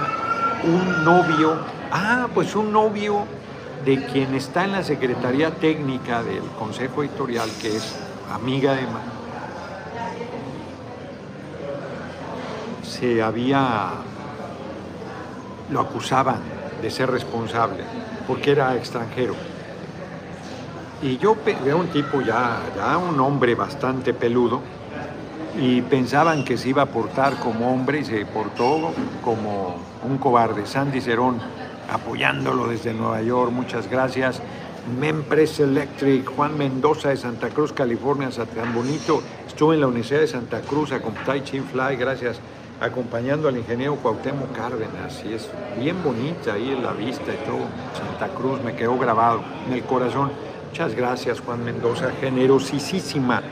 [0.65, 1.59] un novio,
[1.93, 3.25] ah, pues un novio
[3.85, 7.97] de quien está en la Secretaría Técnica del Consejo Editorial, que es
[8.33, 9.01] amiga de Ma,
[12.83, 13.91] se había,
[15.71, 16.41] lo acusaban
[16.83, 17.85] de ser responsable,
[18.27, 19.35] porque era extranjero.
[21.03, 24.61] Y yo veo un tipo ya, ya un hombre bastante peludo,
[25.59, 28.93] y pensaban que se iba a portar como hombre y se portó
[29.25, 29.77] como
[30.09, 30.67] un cobarde.
[30.67, 31.39] Sandy Cerón
[31.93, 33.51] apoyándolo desde Nueva York.
[33.51, 34.41] Muchas gracias.
[34.99, 39.23] Mempress Electric, Juan Mendoza de Santa Cruz, California, tan bonito.
[39.47, 42.41] Estuve en la Universidad de Santa Cruz a Tai Chi Fly, gracias,
[42.81, 45.23] acompañando al ingeniero Cuauhtémoc Cárdenas.
[45.29, 47.67] Y es bien bonita ahí en la vista y todo.
[47.99, 50.31] Santa Cruz me quedó grabado en el corazón.
[50.71, 52.13] Muchas gracias, Juan Mendoza.
[52.21, 53.43] Generosísima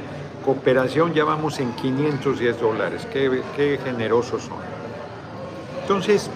[0.45, 3.09] cooperación, ya vamos en 510 dólares.
[3.13, 4.59] Qué, generosos son.
[5.83, 6.31] Entonces,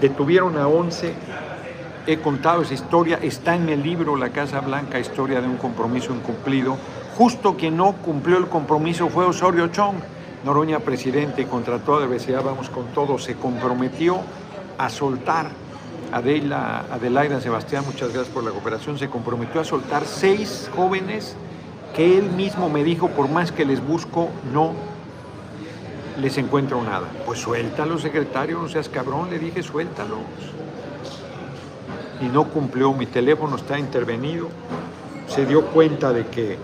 [0.00, 1.12] detuvieron a 11.
[2.06, 6.14] He contado esa historia, está en el libro La Casa Blanca, historia de un compromiso
[6.14, 6.78] incumplido.
[7.18, 9.96] Justo quien no cumplió el compromiso fue Osorio Chong.
[10.44, 14.20] Noroña, presidente, contra toda adversidad, vamos con todo, se comprometió
[14.78, 15.50] a soltar,
[16.16, 21.36] Adela, Adelaida Sebastián, muchas gracias por la cooperación, se comprometió a soltar seis jóvenes
[21.94, 24.72] que él mismo me dijo, por más que les busco, no
[26.18, 27.06] les encuentro nada.
[27.26, 30.20] Pues suéltalo, secretario, no seas cabrón, le dije, suéltalos.
[32.22, 34.48] Y no cumplió, mi teléfono está intervenido.
[35.26, 36.56] Se dio cuenta de que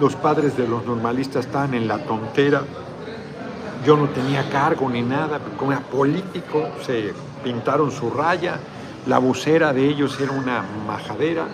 [0.00, 2.62] los padres de los normalistas estaban en la tontera
[3.84, 8.60] Yo no tenía cargo ni nada, como era político, se pintaron su raya,
[9.06, 11.46] la vocera de ellos era una majadera.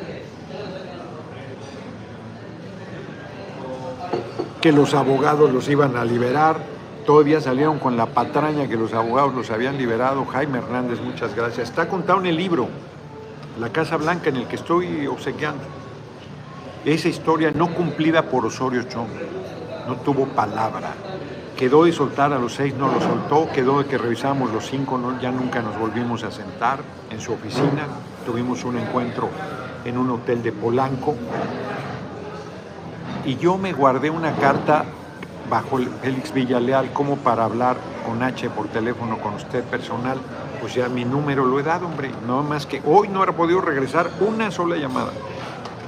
[4.60, 6.56] Que los abogados los iban a liberar,
[7.04, 10.24] todavía salieron con la patraña que los abogados los habían liberado.
[10.26, 11.70] Jaime Hernández, muchas gracias.
[11.70, 12.68] Está contado en el libro,
[13.60, 15.62] La Casa Blanca, en el que estoy obsequiando.
[16.84, 19.08] Esa historia no cumplida por Osorio Chong,
[19.86, 20.94] no tuvo palabra.
[21.56, 24.98] Quedó de soltar a los seis, no lo soltó, quedó de que revisamos los cinco,
[24.98, 27.86] no, ya nunca nos volvimos a sentar en su oficina.
[28.26, 29.30] Tuvimos un encuentro
[29.84, 31.14] en un hotel de Polanco.
[33.24, 34.84] Y yo me guardé una carta
[35.48, 40.18] bajo Félix Villaleal como para hablar con H por teléfono con usted personal,
[40.60, 43.60] pues ya mi número lo he dado, hombre, no más que hoy no he podido
[43.60, 45.12] regresar una sola llamada.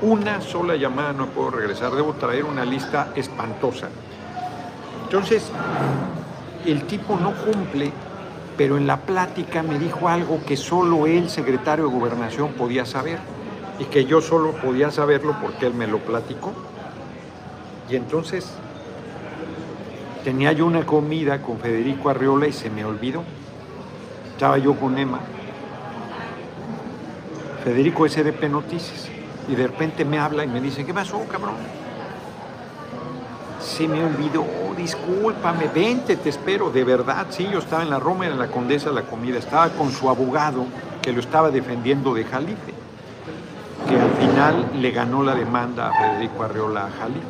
[0.01, 3.89] Una sola llamada no puedo regresar, debo traer una lista espantosa.
[5.09, 5.51] Entonces,
[6.67, 7.91] el tipo no cumple,
[8.59, 13.19] pero en la plática me dijo algo que solo el secretario de gobernación podía saber
[13.79, 16.53] y que yo solo podía saberlo porque él me lo platicó.
[17.89, 18.51] Y entonces
[20.25, 23.23] tenía yo una comida con Federico Arriola y se me olvidó.
[24.33, 25.21] Estaba yo con Emma.
[27.65, 29.09] Federico SDP Noticias.
[29.49, 31.55] Y de repente me habla y me dice, ¿qué pasó, cabrón?
[33.69, 34.45] Se me olvidó,
[34.77, 38.89] discúlpame, vente, te espero, de verdad, sí, yo estaba en la Roma, en la Condesa
[38.89, 40.65] de la Comida, estaba con su abogado
[41.03, 42.73] que lo estaba defendiendo de Jalife,
[43.87, 47.27] que al final le ganó la demanda a Federico Arreola a Jalife.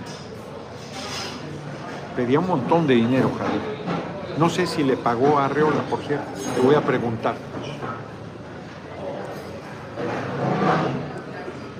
[2.16, 4.38] Pedía un montón de dinero Jalife.
[4.38, 7.35] No sé si le pagó a Arreola, por cierto, te voy a preguntar.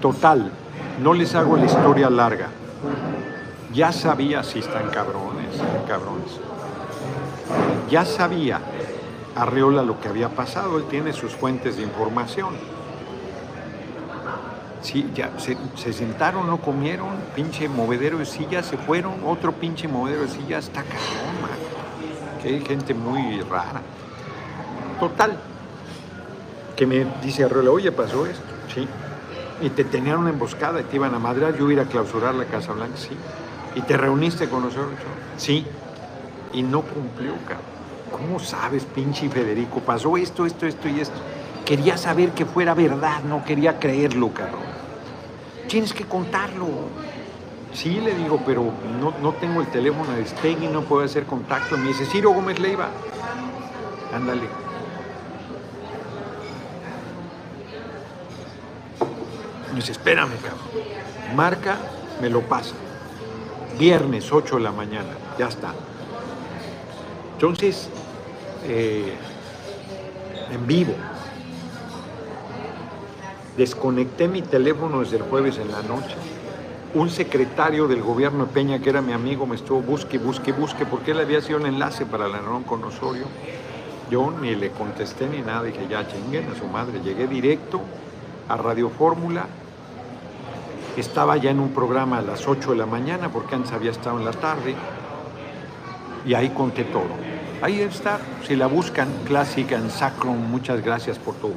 [0.03, 0.51] Total,
[1.01, 2.49] no les hago la historia larga.
[3.73, 6.41] Ya sabía si están cabrones, cabrones.
[7.91, 8.61] Ya sabía
[9.35, 12.55] Arreola lo que había pasado, él tiene sus fuentes de información.
[14.81, 20.23] Sí, ya se, sentaron, no comieron, pinche movedero de sillas, se fueron, otro pinche movedero
[20.23, 20.99] de sillas, está cabrón.
[22.43, 23.83] Que hay gente muy rara.
[24.99, 25.37] Total,
[26.75, 28.43] que me dice Arreola, oye, pasó esto,
[28.75, 28.89] sí,
[29.61, 32.45] y te tenían una emboscada y te iban a madrear, yo iba a clausurar la
[32.45, 33.17] Casa Blanca, sí.
[33.79, 34.91] ¿Y te reuniste con nosotros?
[35.37, 35.65] Sí.
[36.53, 37.79] Y no cumplió, cabrón.
[38.11, 39.79] ¿Cómo sabes, pinche Federico?
[39.79, 41.15] Pasó esto, esto, esto y esto.
[41.65, 44.63] Quería saber que fuera verdad, no quería creerlo, cabrón.
[45.69, 46.67] Tienes que contarlo.
[47.73, 48.65] Sí, le digo, pero
[49.01, 51.79] no, no tengo el teléfono de Stegui, no puedo hacer contacto.
[51.79, 52.89] Me dice, Ciro Gómez Leiva.
[54.13, 54.49] Ándale.
[59.69, 61.37] Me dice, espérame, cabrón.
[61.37, 61.77] Marca,
[62.21, 62.75] me lo pasa.
[63.79, 65.73] Viernes, 8 de la mañana, ya está.
[67.35, 67.89] Entonces,
[68.65, 69.13] eh,
[70.51, 70.95] en vivo.
[73.57, 76.17] Desconecté mi teléfono desde el jueves en la noche.
[76.95, 80.87] Un secretario del gobierno de Peña, que era mi amigo, me estuvo busque, busque, busque,
[80.87, 83.27] porque él había sido el enlace para la reunión con Osorio.
[84.11, 87.01] Yo ni le contesté ni nada, dije ya chinguen a su madre.
[87.03, 87.81] Llegué directo
[88.49, 89.47] a Radio Fórmula,
[91.01, 94.19] estaba ya en un programa a las 8 de la mañana, porque antes había estado
[94.19, 94.75] en la tarde,
[96.25, 97.11] y ahí conté todo.
[97.61, 101.53] Ahí estar, si la buscan, clásica en Sacron, muchas gracias por tu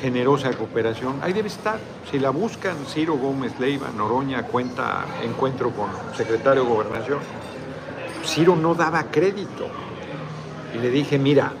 [0.00, 1.18] generosa cooperación.
[1.22, 1.78] Ahí debe estar,
[2.10, 7.18] si la buscan, Ciro Gómez Leiva, Noroña, cuenta encuentro con secretario de Gobernación.
[8.24, 9.68] Ciro no daba crédito.
[10.74, 11.52] Y le dije, mira,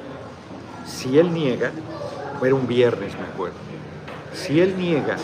[0.86, 1.70] si él niega,
[2.42, 3.56] era un viernes, me acuerdo,
[4.32, 5.16] si él niega,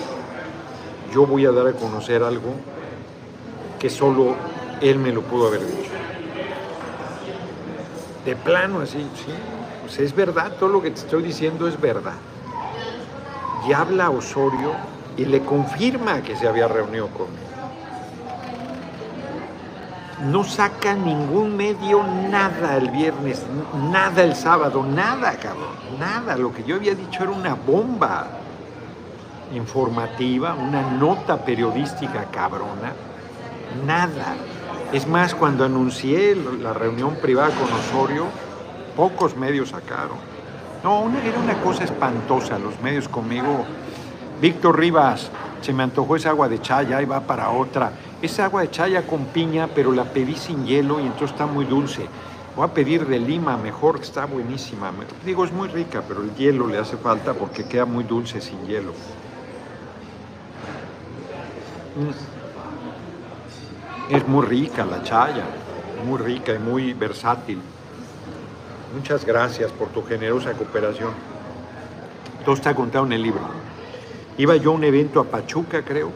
[1.13, 2.55] yo voy a dar a conocer algo
[3.79, 4.35] que solo
[4.81, 5.91] él me lo pudo haber dicho.
[8.25, 9.33] De plano, así, sí,
[9.83, 12.17] pues es verdad, todo lo que te estoy diciendo es verdad.
[13.67, 14.73] Y habla Osorio
[15.17, 17.49] y le confirma que se había reunido conmigo.
[20.31, 23.43] No saca ningún medio nada el viernes,
[23.91, 26.37] nada el sábado, nada, cabrón, nada.
[26.37, 28.27] Lo que yo había dicho era una bomba
[29.53, 32.93] informativa, una nota periodística cabrona,
[33.87, 34.37] nada.
[34.93, 38.27] Es más, cuando anuncié la reunión privada con Osorio,
[38.97, 40.17] pocos medios sacaron.
[40.83, 43.65] No, era una cosa espantosa, los medios conmigo.
[44.41, 45.31] Víctor Rivas,
[45.61, 47.93] se me antojó esa agua de chaya, y va para otra.
[48.23, 51.65] Esa agua de chaya con piña, pero la pedí sin hielo y entonces está muy
[51.65, 52.07] dulce.
[52.57, 54.91] Voy a pedir de Lima, mejor, está buenísima.
[55.25, 58.67] Digo, es muy rica, pero el hielo le hace falta porque queda muy dulce sin
[58.67, 58.93] hielo.
[61.99, 62.11] Mm.
[64.15, 65.43] Es muy rica la chaya,
[66.07, 67.61] muy rica y muy versátil.
[68.95, 71.11] muchas gracias por tu generosa cooperación.
[72.45, 73.41] Todo está contado en el libro.
[74.39, 76.13] Iba yo a un evento a Pachuca, creo,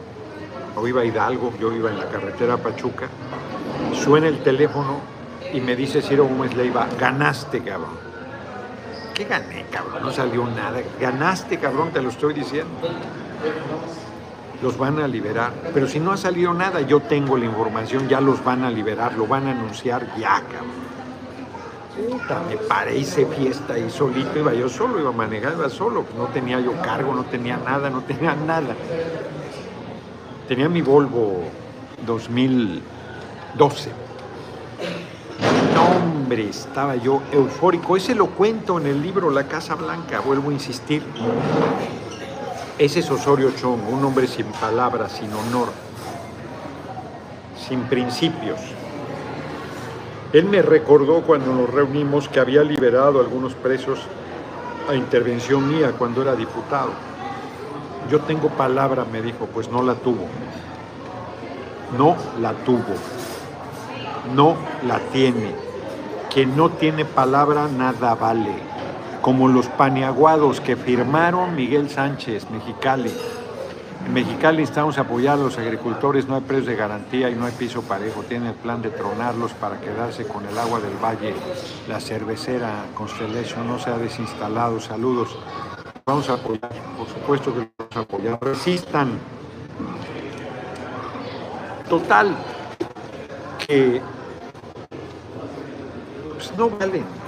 [0.77, 3.09] o iba a Hidalgo, yo iba en la carretera a Pachuca,
[3.93, 5.01] suena el teléfono
[5.53, 7.97] y me dice Ciro Gómez Leiva, ganaste, cabrón.
[9.13, 10.01] ¿Qué gané, cabrón?
[10.01, 10.81] No salió nada.
[10.99, 12.71] Ganaste, cabrón, te lo estoy diciendo.
[14.63, 15.51] Los van a liberar.
[15.73, 19.13] Pero si no ha salido nada, yo tengo la información, ya los van a liberar,
[19.17, 20.93] lo van a anunciar ya, cabrón.
[22.09, 26.05] Puta, me paré, hice fiesta y solito iba yo solo, iba manejando, iba solo.
[26.17, 28.73] No tenía yo cargo, no tenía nada, no tenía nada.
[30.47, 31.43] Tenía mi Volvo
[32.05, 33.91] 2012.
[35.75, 37.97] No, hombre, estaba yo eufórico.
[37.97, 41.03] Ese lo cuento en el libro La Casa Blanca, vuelvo a insistir.
[42.79, 45.67] Ese es Osorio Chong, un hombre sin palabras, sin honor,
[47.67, 48.59] sin principios.
[50.33, 53.99] Él me recordó cuando nos reunimos que había liberado a algunos presos
[54.89, 56.89] a intervención mía cuando era diputado.
[58.09, 60.25] Yo tengo palabra, me dijo, pues no la tuvo.
[61.95, 62.95] No la tuvo.
[64.33, 64.55] No
[64.87, 65.53] la tiene.
[66.33, 68.72] Quien no tiene palabra, nada vale.
[69.23, 73.09] Como los paniaguados que firmaron Miguel Sánchez, Mexicali,
[74.05, 77.45] en Mexicali estamos a apoyar a los agricultores, no hay precios de garantía y no
[77.45, 78.23] hay piso parejo.
[78.23, 81.33] Tienen el plan de tronarlos para quedarse con el agua del valle.
[81.87, 84.81] La cervecera Constellation no se ha desinstalado.
[84.81, 85.39] Saludos.
[86.05, 88.39] Vamos a apoyar, por supuesto que los vamos a apoyar.
[88.41, 89.17] Resistan.
[91.87, 92.35] Total,
[93.65, 94.01] que
[96.33, 97.22] pues, no valen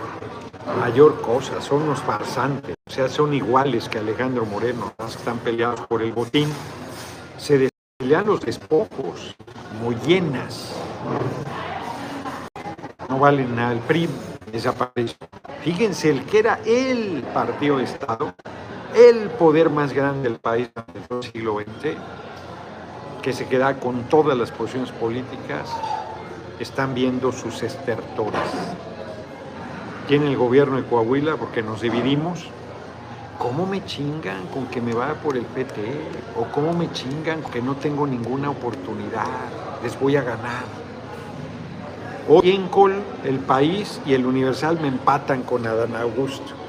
[0.74, 6.02] mayor cosa, son unos farsantes, o sea, son iguales que Alejandro Moreno, están peleados por
[6.02, 6.50] el botín,
[7.38, 9.36] se pelean los despojos,
[9.82, 10.74] muy llenas,
[13.10, 14.10] no valen nada, el PRI
[14.52, 15.18] desapareció.
[15.64, 18.34] Fíjense, el que era el partido de Estado,
[18.96, 20.70] el poder más grande del país
[21.10, 21.96] del siglo XX,
[23.22, 25.70] que se queda con todas las posiciones políticas,
[26.60, 28.42] están viendo sus estertores
[30.08, 32.46] tiene el gobierno de Coahuila porque nos dividimos.
[33.40, 35.82] ¿Cómo me chingan con que me va por el PT?
[36.40, 39.26] ¿O cómo me chingan que no tengo ninguna oportunidad?
[39.84, 40.64] Les voy a ganar.
[42.28, 46.65] Hoy en Col, el país y el Universal me empatan con Adán Augusto.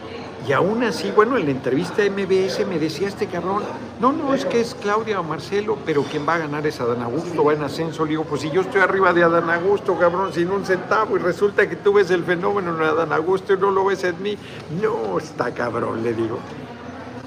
[0.46, 3.64] Y aún así, bueno, en la entrevista MBS me decía este cabrón,
[4.00, 7.02] no, no, es que es Claudia o Marcelo, pero quien va a ganar es Adán
[7.02, 8.04] Augusto, va en ascenso.
[8.04, 11.18] Le digo, pues si yo estoy arriba de Adán Augusto, cabrón, sin un centavo, y
[11.18, 14.38] resulta que tú ves el fenómeno en Adán Augusto y no lo ves en mí.
[14.80, 16.38] No, está cabrón, le digo.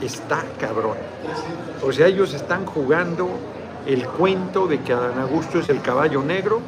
[0.01, 0.95] Está cabrón.
[1.85, 3.27] O sea, ellos están jugando
[3.85, 6.61] el cuento de que Adán Augusto es el caballo negro.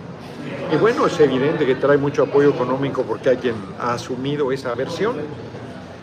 [0.74, 4.74] Y bueno, es evidente que trae mucho apoyo económico porque hay quien ha asumido esa
[4.76, 5.16] versión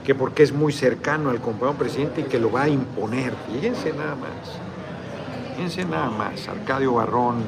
[0.09, 3.35] que porque es muy cercano al compañero presidente y que lo va a imponer.
[3.53, 4.31] Fíjense nada más.
[5.55, 6.49] Fíjense nada más.
[6.49, 7.45] Arcadio Barrón,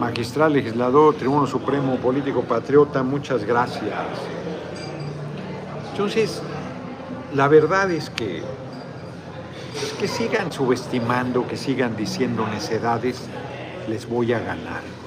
[0.00, 3.94] magistral, legislador, Tribuno Supremo, político patriota, muchas gracias.
[5.92, 6.42] Entonces,
[7.32, 13.28] la verdad es que, es que sigan subestimando, que sigan diciendo necedades,
[13.86, 14.99] les voy a ganar.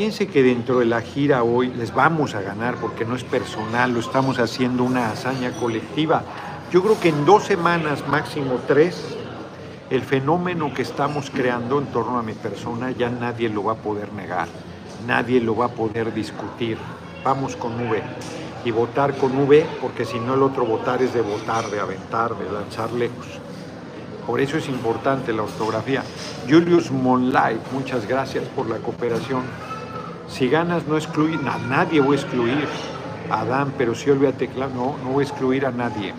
[0.00, 3.92] Fíjense que dentro de la gira hoy les vamos a ganar porque no es personal,
[3.92, 6.22] lo estamos haciendo una hazaña colectiva.
[6.72, 8.96] Yo creo que en dos semanas, máximo tres,
[9.90, 13.76] el fenómeno que estamos creando en torno a mi persona ya nadie lo va a
[13.76, 14.48] poder negar,
[15.06, 16.78] nadie lo va a poder discutir.
[17.22, 18.02] Vamos con V
[18.64, 22.34] y votar con V porque si no el otro votar es de votar, de aventar,
[22.38, 23.26] de lanzar lejos.
[24.26, 26.02] Por eso es importante la ortografía.
[26.48, 29.69] Julius Monlight, muchas gracias por la cooperación.
[30.30, 32.66] Si ganas, no excluir, a nadie voy a excluir.
[33.30, 36.14] A Adán, pero si olvídate, claro, no, no voy a excluir a nadie.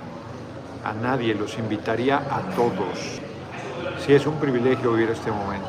[0.83, 3.19] A nadie, los invitaría a todos.
[4.05, 5.67] Si es un privilegio vivir este momento.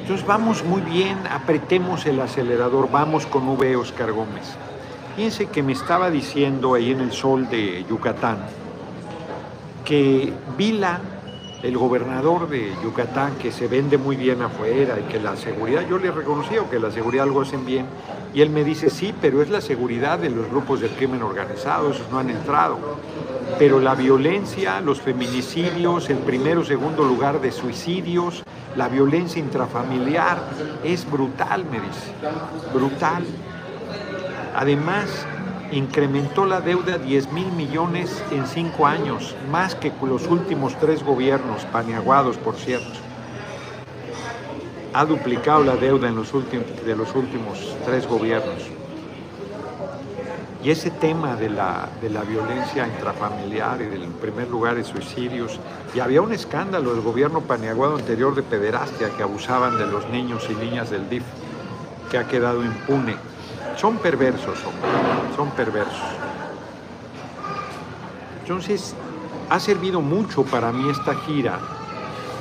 [0.00, 4.54] Entonces vamos muy bien, apretemos el acelerador, vamos con V, Oscar Gómez.
[5.16, 8.38] Fíjense que me estaba diciendo ahí en el sol de Yucatán
[9.88, 11.00] que Vila
[11.62, 15.98] el gobernador de Yucatán, que se vende muy bien afuera y que la seguridad, yo
[15.98, 17.86] le reconocí que la seguridad algo hacen bien,
[18.32, 21.90] y él me dice, sí, pero es la seguridad de los grupos del crimen organizado,
[21.90, 22.78] esos no han entrado.
[23.58, 28.44] Pero la violencia, los feminicidios, el primero, segundo lugar de suicidios,
[28.76, 30.38] la violencia intrafamiliar,
[30.84, 32.12] es brutal, me dice,
[32.72, 33.24] brutal.
[34.54, 35.26] Además,
[35.72, 41.64] incrementó la deuda 10 mil millones en cinco años, más que los últimos tres gobiernos,
[41.66, 42.98] paneaguados por cierto.
[44.94, 48.62] ha duplicado la deuda en los de los últimos tres gobiernos.
[50.64, 54.82] Y ese tema de la, de la violencia intrafamiliar y del en primer lugar de
[54.82, 55.60] suicidios,
[55.94, 60.48] y había un escándalo del gobierno paneaguado anterior de pederastia que abusaban de los niños
[60.50, 61.22] y niñas del DIF,
[62.10, 63.16] que ha quedado impune.
[63.78, 64.58] Son perversos,
[65.36, 65.94] son perversos.
[68.42, 68.94] Entonces,
[69.48, 71.60] ha servido mucho para mí esta gira,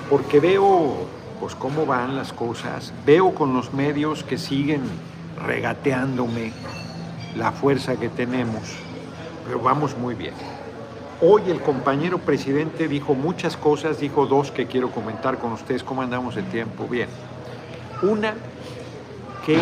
[0.10, 1.06] porque veo
[1.40, 4.82] pues cómo van las cosas, veo con los medios que siguen
[5.46, 6.54] regateándome
[7.36, 8.64] la fuerza que tenemos,
[9.46, 10.34] pero vamos muy bien.
[11.22, 16.02] Hoy el compañero presidente dijo muchas cosas, dijo dos que quiero comentar con ustedes, cómo
[16.02, 16.88] andamos el tiempo.
[16.88, 17.10] Bien,
[18.02, 18.34] una
[19.46, 19.60] que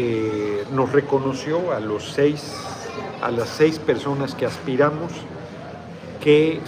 [0.00, 2.54] eh, nos reconoció a los seis,
[3.20, 5.10] a las seis personas que aspiramos,
[6.22, 6.60] que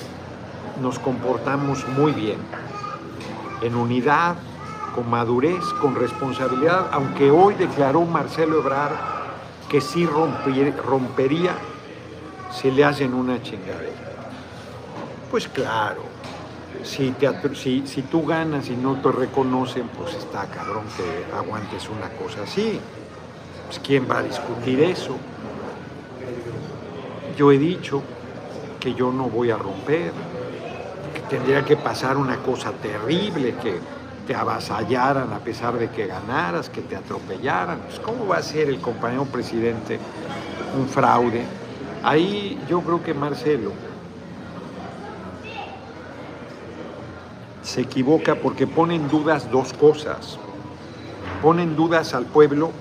[0.82, 2.38] nos comportamos muy bien,
[3.62, 4.34] en unidad,
[4.96, 8.96] con madurez, con responsabilidad, aunque hoy declaró Marcelo Ebrard
[9.68, 11.54] que sí rompería
[12.50, 14.10] si le hacen una chingadera.
[15.30, 16.02] Pues claro,
[16.82, 17.14] si,
[17.54, 22.42] si, si, tú ganas y no te reconocen, pues está cabrón que aguantes una cosa
[22.42, 22.80] así.
[23.70, 25.16] Pues ¿quién va a discutir eso?
[27.36, 28.02] Yo he dicho
[28.80, 30.10] que yo no voy a romper,
[31.14, 33.78] que tendría que pasar una cosa terrible, que
[34.26, 37.78] te avasallaran a pesar de que ganaras, que te atropellaran.
[37.86, 40.00] Pues ¿Cómo va a ser el compañero presidente
[40.76, 41.44] un fraude?
[42.02, 43.70] Ahí yo creo que Marcelo
[47.62, 50.40] se equivoca porque pone en dudas dos cosas.
[51.40, 52.72] Pone en dudas al pueblo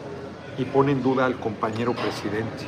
[0.59, 2.67] y pone en duda al compañero presidente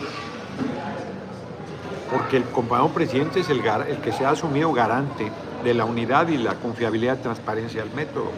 [2.11, 5.31] porque el compañero presidente es el, el, que se ha asumido garante
[5.63, 8.31] de la unidad y la confiabilidad y transparencia del método.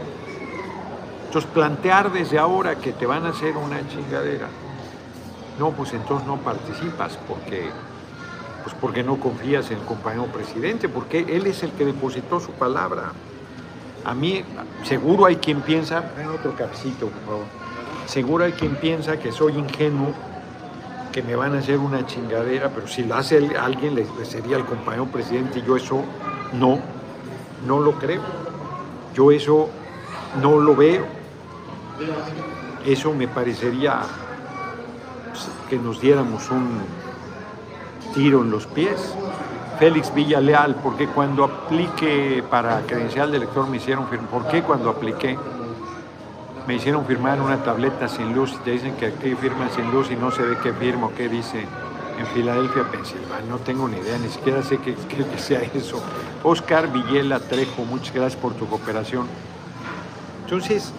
[1.26, 4.48] Entonces, plantear desde ahora que te van a hacer una chingadera,
[5.58, 7.68] no, pues entonces no participas, porque,
[8.64, 12.52] pues porque no confías en el compañero presidente, porque él es el que depositó su
[12.52, 13.12] palabra.
[14.06, 14.44] A mí,
[14.84, 17.63] seguro hay quien piensa, ven otro capsito, por favor.
[18.06, 20.14] Seguro hay quien piensa que soy ingenuo
[21.14, 24.66] que me van a hacer una chingadera, pero si lo hace alguien, le, sería el
[24.66, 26.04] compañero presidente, y yo eso
[26.54, 26.80] no,
[27.68, 28.22] no lo creo.
[29.14, 29.70] Yo eso
[30.42, 31.06] no lo veo.
[32.86, 34.02] Eso me parecería
[35.70, 36.82] que nos diéramos un
[38.14, 39.14] tiro en los pies.
[39.78, 44.30] Félix Villaleal, porque cuando aplique para credencial de elector me hicieron firmar?
[44.30, 45.38] ¿Por qué cuando apliqué?
[46.68, 50.16] Me hicieron firmar una tableta sin luz, te dicen que aquí firma sin luz y
[50.16, 51.66] no sé de qué firmo, qué dice
[52.18, 54.96] en Filadelfia, Pensilvania, no tengo ni idea, ni siquiera sé qué,
[55.38, 56.02] sea eso.
[56.44, 59.28] Oscar Villela Trejo, muchas gracias por tu cooperación.
[60.44, 60.94] Entonces,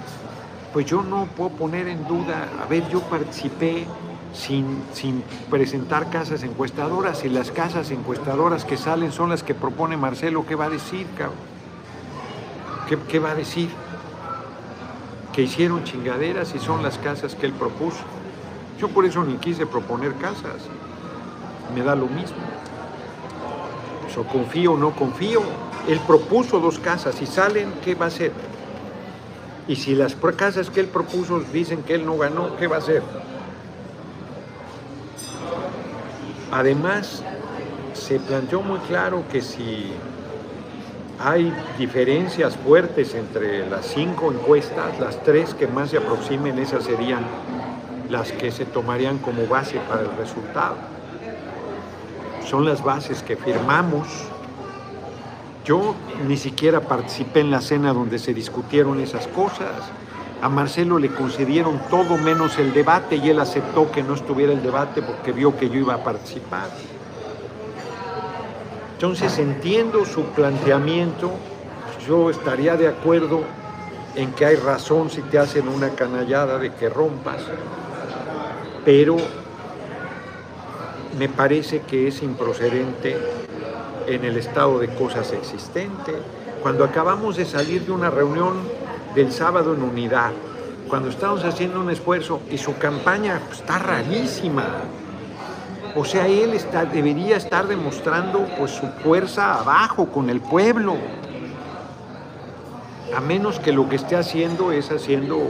[0.72, 3.86] pues yo no puedo poner en duda, a ver, yo participé
[4.34, 9.96] sin, sin presentar casas encuestadoras y las casas encuestadoras que salen son las que propone
[9.96, 11.38] Marcelo, ¿qué va a decir, cabrón?
[12.88, 13.70] ¿Qué, qué va a decir?
[15.34, 18.04] Que hicieron chingaderas y son las casas que él propuso.
[18.78, 20.68] Yo por eso ni quise proponer casas.
[21.74, 22.36] Me da lo mismo.
[24.16, 25.42] O confío o no confío.
[25.88, 28.32] Él propuso dos casas y salen, ¿qué va a hacer?
[29.66, 32.78] Y si las casas que él propuso dicen que él no ganó, ¿qué va a
[32.78, 33.02] hacer?
[36.52, 37.24] Además,
[37.92, 39.92] se planteó muy claro que si
[41.18, 47.24] hay diferencias fuertes entre las cinco encuestas, las tres que más se aproximen, esas serían
[48.10, 50.76] las que se tomarían como base para el resultado.
[52.44, 54.08] Son las bases que firmamos.
[55.64, 55.94] Yo
[56.28, 59.72] ni siquiera participé en la cena donde se discutieron esas cosas.
[60.42, 64.62] A Marcelo le concedieron todo menos el debate y él aceptó que no estuviera el
[64.62, 66.68] debate porque vio que yo iba a participar.
[68.94, 71.32] Entonces entiendo su planteamiento,
[72.06, 73.42] yo estaría de acuerdo
[74.14, 77.42] en que hay razón si te hacen una canallada de que rompas,
[78.84, 79.16] pero
[81.18, 83.16] me parece que es improcedente
[84.06, 86.12] en el estado de cosas existente.
[86.62, 88.54] Cuando acabamos de salir de una reunión
[89.14, 90.30] del sábado en unidad,
[90.88, 94.66] cuando estamos haciendo un esfuerzo y su campaña está rarísima,
[95.96, 96.58] o sea, él
[96.92, 100.96] debería estar demostrando pues, su fuerza abajo con el pueblo.
[103.16, 105.40] A menos que lo que esté haciendo es haciendo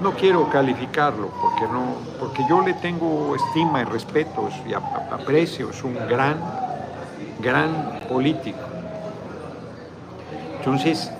[0.00, 5.84] no quiero calificarlo porque no porque yo le tengo estima y respeto y aprecio es
[5.84, 6.38] un gran
[7.40, 8.58] gran político
[10.58, 11.10] Entonces,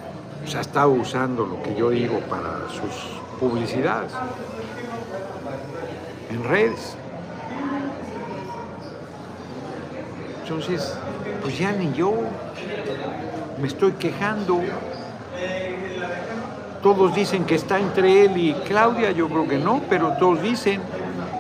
[0.47, 4.13] se ha estado usando lo que yo digo para sus publicidades
[6.31, 6.95] en redes.
[10.43, 10.95] Entonces,
[11.43, 12.13] pues ya ni yo
[13.61, 14.61] me estoy quejando.
[16.83, 20.81] Todos dicen que está entre él y Claudia, yo creo que no, pero todos dicen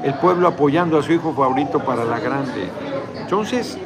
[0.03, 2.69] el pueblo apoyando a su hijo favorito para la grande.
[3.19, 3.79] Entonces,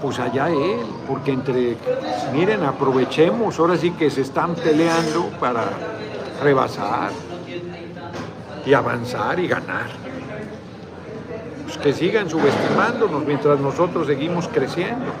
[0.00, 1.76] pues allá él, porque entre,
[2.32, 5.64] miren, aprovechemos, ahora sí que se están peleando para
[6.42, 7.10] rebasar
[8.66, 9.86] y avanzar y ganar.
[11.64, 15.12] Pues que sigan subestimándonos mientras nosotros seguimos creciendo,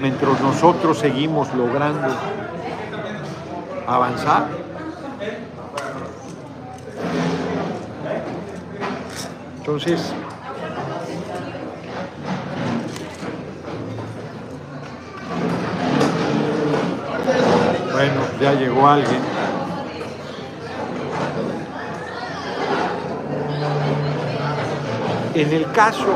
[0.00, 2.08] mientras nosotros seguimos logrando
[3.86, 4.48] avanzar.
[9.58, 10.12] Entonces,
[17.92, 19.37] bueno, ya llegó alguien.
[25.38, 26.08] En el caso,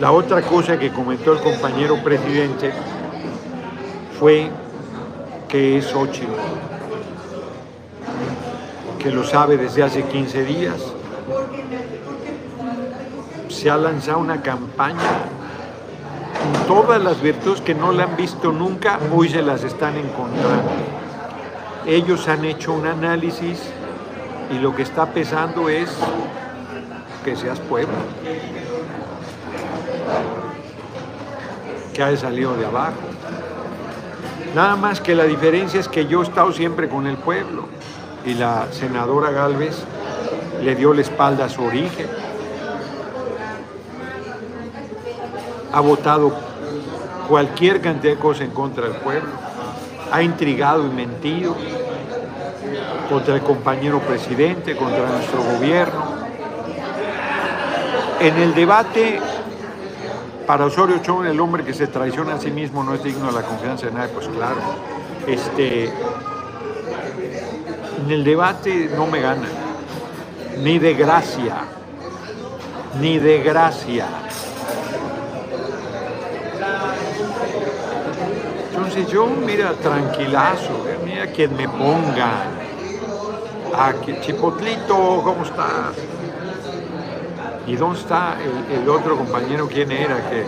[0.00, 2.72] la otra cosa que comentó el compañero presidente
[4.18, 4.48] fue
[5.50, 6.32] que es Xochitl,
[8.98, 10.76] que lo sabe desde hace 15 días.
[13.50, 15.10] Se ha lanzado una campaña
[16.40, 20.70] con todas las virtudes que no la han visto nunca, hoy se las están encontrando.
[21.84, 23.60] Ellos han hecho un análisis
[24.50, 25.90] y lo que está pesando es
[27.26, 27.92] que seas pueblo,
[31.92, 33.00] que haya salido de abajo.
[34.54, 37.66] Nada más que la diferencia es que yo he estado siempre con el pueblo
[38.24, 39.76] y la senadora Galvez
[40.62, 42.06] le dio la espalda a su origen.
[45.72, 46.32] Ha votado
[47.28, 49.30] cualquier cantidad de cosas en contra del pueblo.
[50.12, 51.56] Ha intrigado y mentido
[53.10, 56.05] contra el compañero presidente, contra nuestro gobierno
[58.20, 59.20] en el debate,
[60.46, 63.32] para Osorio Chong, el hombre que se traiciona a sí mismo no es digno de
[63.32, 64.56] la confianza de nadie, pues claro.
[65.26, 65.84] Este,
[68.04, 69.48] en el debate no me gana,
[70.62, 71.56] ni de gracia,
[73.00, 74.06] ni de gracia.
[78.70, 82.44] Entonces yo, mira, tranquilazo, eh, mira quien me ponga.
[83.78, 85.96] Aquí, Chipotlito, ¿cómo estás?
[87.66, 88.36] ¿Y dónde está
[88.70, 89.68] el, otro compañero?
[89.68, 90.30] ¿Quién era?
[90.30, 90.44] Que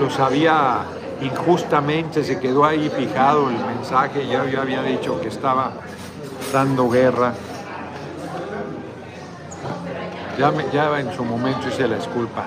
[0.00, 0.84] lo sabía
[1.20, 5.72] injustamente, se quedó ahí fijado el mensaje, ya, había dicho que estaba
[6.52, 7.34] dando guerra.
[10.38, 12.46] Ya, ya en su momento hice la disculpa.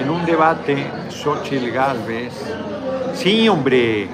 [0.00, 2.32] En un debate, Xochitl Galvez,
[3.14, 4.08] sí, hombre,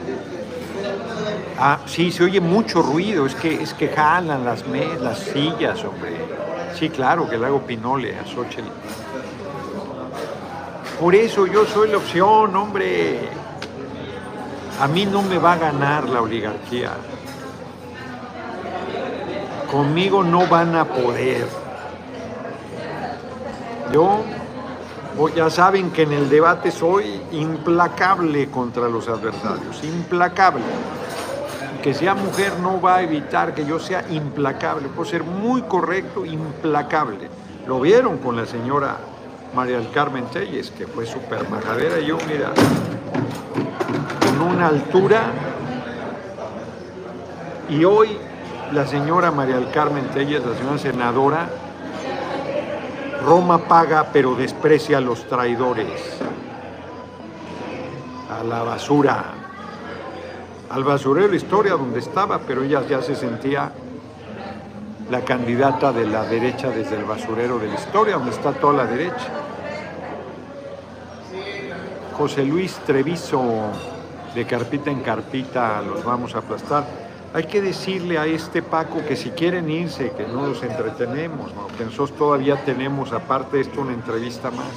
[1.60, 4.64] ah, sí, se oye mucho ruido, es que, es que jalan las,
[5.00, 6.10] las sillas, hombre.
[6.76, 8.68] Sí, claro que le hago pinole a Xochitl.
[11.00, 13.28] Por eso yo soy la opción, hombre.
[14.80, 16.92] A mí no me va a ganar la oligarquía.
[19.70, 21.48] Conmigo no van a poder.
[23.92, 24.22] Yo,
[25.34, 30.62] ya saben que en el debate soy implacable contra los adversarios, implacable.
[31.82, 34.88] Que sea mujer no va a evitar que yo sea implacable.
[34.88, 37.28] Puedo ser muy correcto, implacable.
[37.66, 38.96] Lo vieron con la señora
[39.54, 42.00] María del Carmen Telles, que fue súper majadera.
[42.00, 42.52] Yo, mira,
[44.20, 45.22] con una altura.
[47.68, 48.18] Y hoy
[48.72, 51.48] la señora María del Carmen Telles, la señora senadora,
[53.24, 56.18] Roma paga pero desprecia a los traidores,
[58.28, 59.24] a la basura,
[60.70, 63.72] al basurero la historia donde estaba, pero ella ya se sentía
[65.10, 68.86] la candidata de la derecha desde el basurero de la historia, donde está toda la
[68.86, 69.43] derecha.
[72.16, 73.42] José Luis Treviso,
[74.34, 76.84] de carpita en carpita los vamos a aplastar.
[77.32, 81.84] Hay que decirle a este Paco que si quieren irse, que no los entretenemos, que
[81.84, 84.68] nosotros todavía tenemos, aparte de esto, una entrevista más.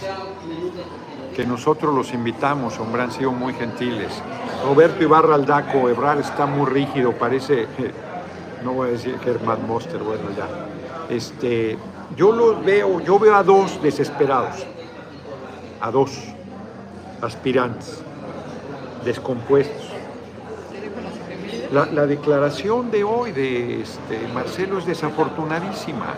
[1.36, 4.12] Que nosotros los invitamos, hombre, han sido muy gentiles.
[4.66, 7.68] Roberto Ibarra Aldaco, Ebrar está muy rígido, parece
[8.64, 10.48] no voy a decir Germán Monster, bueno ya.
[11.16, 11.78] Este,
[12.16, 14.66] yo lo veo, yo veo a dos desesperados,
[15.80, 16.36] a dos
[17.22, 18.02] aspirantes,
[19.04, 19.88] descompuestos.
[21.72, 26.14] La, declaración de hoy de este, Marcelo es desafortunadísima.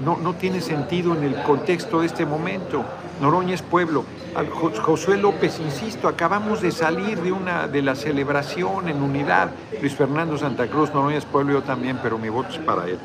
[0.00, 2.84] No, no tiene sentido en el contexto de este momento.
[3.20, 4.04] Noroña es pueblo.
[4.34, 9.50] al Josué López, insisto, acabamos de salir de una de la celebración en unidad.
[9.80, 12.98] Luis Fernando Santa Cruz, no es pueblo yo también, pero mi voto es para él.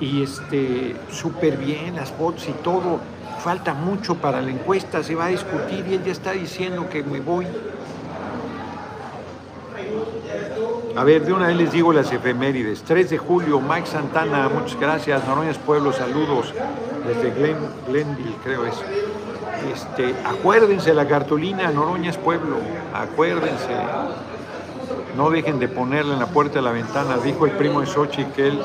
[0.00, 2.98] Y este, súper bien las fotos y todo.
[3.42, 7.02] Falta mucho para la encuesta, se va a discutir y él ya está diciendo que
[7.02, 7.46] me voy.
[10.94, 12.82] A ver, de una vez les digo las efemérides.
[12.82, 15.26] 3 de julio, Mike Santana, muchas gracias.
[15.26, 16.54] Noroñas Pueblo, saludos
[17.06, 17.56] desde Glen,
[17.88, 18.76] Glenville, creo es.
[19.72, 22.58] Este, acuérdense la cartulina Noroñas Pueblo,
[22.94, 23.74] acuérdense.
[25.16, 27.16] No dejen de ponerla en la puerta de la ventana.
[27.18, 28.62] Dijo el primo de Sochi que él,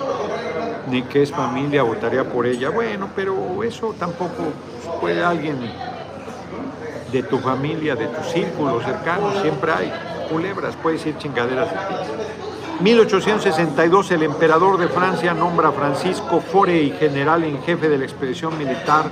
[0.90, 2.70] ni que es familia, votaría por ella.
[2.70, 4.52] Bueno, pero eso tampoco
[5.00, 5.58] puede alguien
[7.12, 9.94] de tu familia, de tu círculo cercano, siempre hay
[10.30, 12.12] culebras, puede decir chingaderas de ti.
[12.80, 18.56] 1862 el emperador de Francia nombra a Francisco Forey general en jefe de la expedición
[18.58, 19.06] militar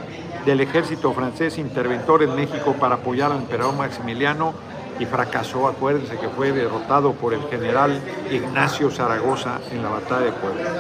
[0.46, 4.54] del ejército francés interventor en México para apoyar al emperador Maximiliano
[5.00, 8.00] y fracasó, acuérdense que fue derrotado por el general
[8.32, 10.72] Ignacio Zaragoza en la batalla de Puebla.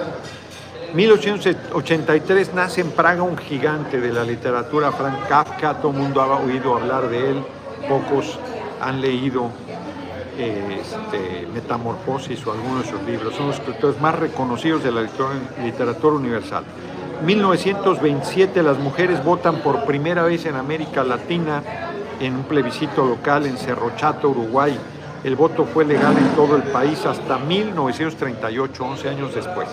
[0.93, 6.39] 1883 nace en Praga un gigante de la literatura, Frank Kafka, todo el mundo ha
[6.39, 7.43] oído hablar de él,
[7.88, 8.39] pocos
[8.81, 9.49] han leído
[10.38, 13.36] este, Metamorfosis o algunos de sus libros.
[13.36, 15.07] Son los escritores más reconocidos de la
[15.63, 16.63] literatura universal.
[17.25, 21.63] 1927 las mujeres votan por primera vez en América Latina
[22.19, 24.77] en un plebiscito local en Cerro Chato, Uruguay.
[25.23, 29.67] El voto fue legal en todo el país hasta 1938, 11 años después.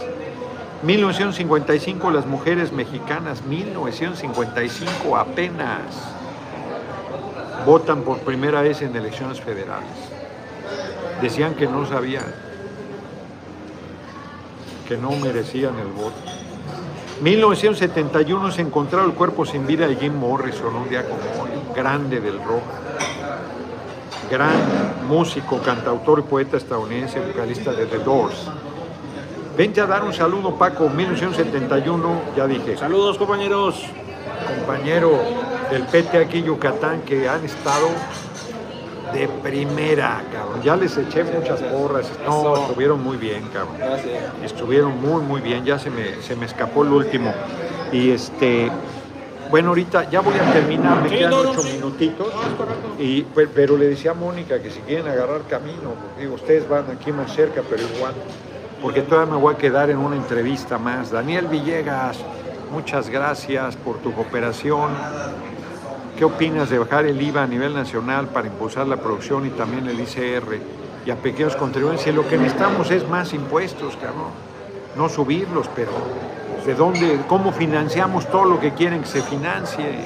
[0.82, 5.80] 1955 las mujeres mexicanas, 1955 apenas,
[7.64, 9.88] votan por primera vez en elecciones federales.
[11.20, 12.24] Decían que no sabían,
[14.88, 16.16] que no merecían el voto.
[17.20, 22.20] 1971 se encontró el cuerpo sin vida de Jim Morrison, un día como hoy, grande
[22.20, 22.64] del rock,
[24.28, 28.48] gran músico, cantautor y poeta estadounidense, vocalista de The Doors.
[29.56, 32.76] Vente a dar un saludo, Paco, 1971, ya dije.
[32.76, 33.84] Saludos, compañeros.
[34.58, 35.10] Compañero
[35.70, 37.88] del PT aquí Yucatán, que han estado
[39.12, 40.62] de primera, cabrón.
[40.62, 42.10] Ya les eché muchas porras.
[42.26, 43.76] No, estuvieron muy bien, cabrón.
[44.42, 45.64] Estuvieron muy, muy bien.
[45.64, 47.32] Ya se me, se me escapó el último.
[47.92, 48.70] Y este,
[49.50, 52.32] bueno, ahorita ya voy a terminar, me quedan ocho minutitos.
[52.98, 53.22] Y,
[53.54, 57.34] pero le decía a Mónica que si quieren agarrar camino, digo, ustedes van aquí más
[57.34, 58.14] cerca, pero igual,
[58.82, 61.12] porque todavía me voy a quedar en una entrevista más.
[61.12, 62.18] Daniel Villegas,
[62.72, 64.90] muchas gracias por tu cooperación.
[66.18, 69.86] ¿Qué opinas de bajar el IVA a nivel nacional para impulsar la producción y también
[69.86, 70.58] el ICR
[71.06, 72.12] y a pequeños contribuyentes?
[72.12, 74.32] Lo que necesitamos es más impuestos, cabrón.
[74.96, 75.92] No subirlos, pero
[76.66, 80.00] ¿de dónde, cómo financiamos todo lo que quieren que se financie?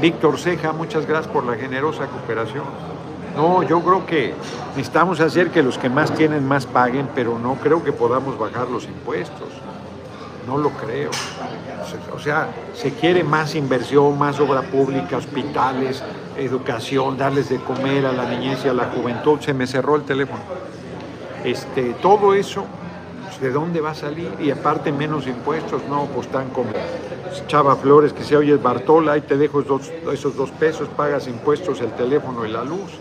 [0.00, 2.95] Víctor Ceja, muchas gracias por la generosa cooperación.
[3.36, 4.34] No, yo creo que
[4.70, 8.68] necesitamos hacer que los que más tienen más paguen, pero no creo que podamos bajar
[8.70, 9.48] los impuestos.
[10.46, 11.10] No lo creo.
[12.14, 16.02] O sea, se quiere más inversión, más obra pública, hospitales,
[16.38, 19.38] educación, darles de comer a la niñez y a la juventud.
[19.40, 20.40] Se me cerró el teléfono.
[21.44, 22.64] Este, todo eso,
[23.40, 24.32] ¿de dónde va a salir?
[24.40, 26.70] Y aparte menos impuestos, no, pues están como
[27.48, 31.92] Chava Flores, que se oye Bartola, ahí te dejo esos dos pesos, pagas impuestos, el
[31.92, 32.98] teléfono y la luz.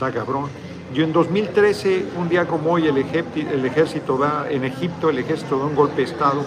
[0.00, 0.48] Está cabrón.
[0.94, 5.58] Yo en 2013, un día como hoy, el ejército, el da, en Egipto el ejército
[5.58, 6.42] da un golpe de Estado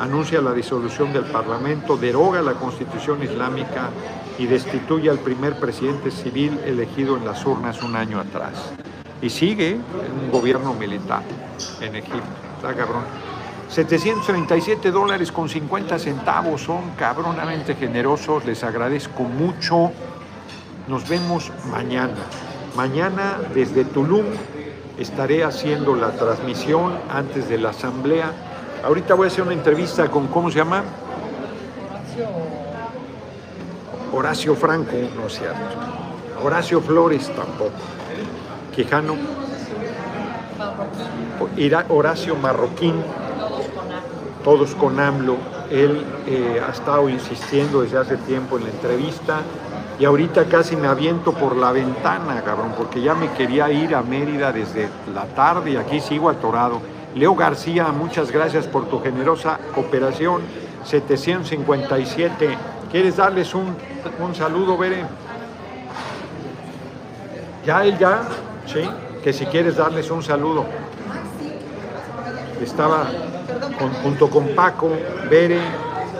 [0.00, 3.90] anuncia la disolución del Parlamento, deroga la Constitución Islámica
[4.36, 8.72] y destituye al primer presidente civil elegido en las urnas un año atrás.
[9.22, 9.78] Y sigue
[10.20, 11.22] un gobierno militar
[11.80, 12.18] en Egipto.
[12.56, 13.04] Está cabrón.
[13.68, 18.44] 737 dólares con 50 centavos son cabronamente generosos.
[18.44, 19.92] Les agradezco mucho.
[20.88, 22.16] Nos vemos mañana.
[22.78, 24.24] Mañana desde Tulum
[25.00, 28.30] estaré haciendo la transmisión antes de la asamblea
[28.84, 30.84] Ahorita voy a hacer una entrevista con, ¿cómo se llama?
[34.12, 35.58] Horacio Franco, no es cierto.
[36.44, 37.72] Horacio Flores tampoco.
[38.76, 39.16] Quijano.
[41.88, 42.94] Horacio Marroquín.
[44.44, 45.36] Todos con AMLO.
[45.68, 49.42] Él eh, ha estado insistiendo desde hace tiempo en la entrevista
[49.98, 54.02] y ahorita casi me aviento por la ventana, cabrón, porque ya me quería ir a
[54.02, 56.80] Mérida desde la tarde y aquí sigo atorado.
[57.14, 60.42] Leo García, muchas gracias por tu generosa cooperación.
[60.84, 62.56] 757.
[62.92, 63.74] ¿Quieres darles un,
[64.34, 65.04] saludo, Bere?
[67.66, 68.22] Ya, él ya,
[68.66, 68.88] sí,
[69.22, 70.64] que si quieres darles un saludo.
[72.62, 73.06] Estaba
[74.02, 74.90] junto con Paco,
[75.28, 75.60] Bere,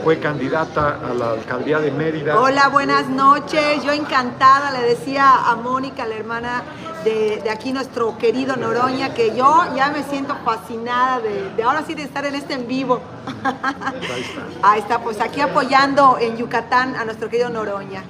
[0.03, 2.41] fue candidata a la alcaldía de Mérida.
[2.41, 3.83] Hola, buenas noches.
[3.85, 6.63] Yo encantada le decía a Mónica, la hermana
[7.05, 12.03] de, aquí nuestro querido Noroña, que yo ya me siento fascinada de, ahora sí de
[12.03, 13.01] estar en este en vivo.
[13.45, 14.41] Ahí está.
[14.63, 18.03] Ahí está, pues aquí apoyando en Yucatán a nuestro querido Noroña.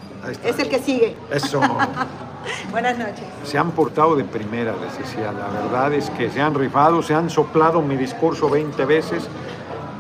[0.45, 1.17] Es el que sigue.
[1.31, 1.61] Eso.
[2.71, 3.25] Buenas noches.
[3.45, 5.33] Se han portado de primera, les decía.
[5.33, 9.29] La verdad es que se han rifado, se han soplado mi discurso 20 veces.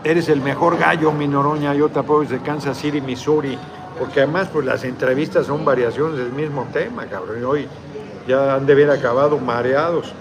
[0.05, 1.75] Eres el mejor gallo, mi Noroña.
[1.75, 3.59] Yo te apoyo desde Kansas City, Missouri.
[3.99, 7.41] Porque además, pues las entrevistas son variaciones del mismo tema, cabrón.
[7.41, 7.69] Y hoy
[8.27, 10.13] ya han de haber acabado mareados.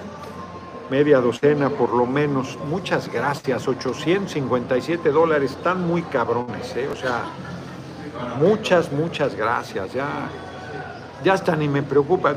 [0.90, 2.58] Media docena por lo menos.
[2.70, 3.68] Muchas gracias.
[3.68, 5.52] 857 dólares.
[5.52, 6.90] Están muy cabrones, ¿eh?
[6.92, 7.26] O sea,
[8.40, 9.94] muchas, muchas gracias.
[9.94, 10.08] Ya,
[11.24, 12.36] ya está, ni me preocupa.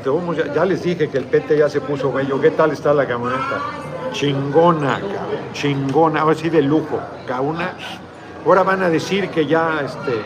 [0.53, 2.39] Ya, les dije que el PT ya se puso bello.
[2.39, 3.61] ¿Qué tal está la camioneta?
[4.11, 4.99] Chingona,
[5.53, 6.21] chingona.
[6.21, 6.99] Ahora sí de lujo.
[7.41, 7.73] Una.
[8.45, 10.21] Ahora van a decir que ya, este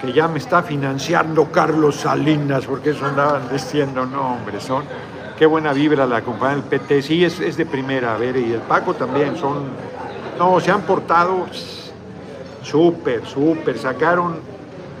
[0.00, 4.84] que ya me está financiando Carlos Salinas, porque eso andaban diciendo, no, hombre, son,
[5.36, 8.60] qué buena vibra la compañía del PT, sí, es, de primera, a ver, y el
[8.60, 9.64] Paco también, son,
[10.38, 11.46] no, se han portado
[12.62, 14.38] súper, súper, sacaron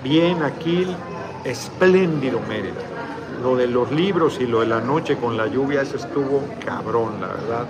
[0.02, 0.86] bien aquí,
[1.44, 2.87] espléndido Mérida.
[3.42, 7.20] Lo de los libros y lo de la noche con la lluvia, eso estuvo cabrón,
[7.20, 7.66] la verdad.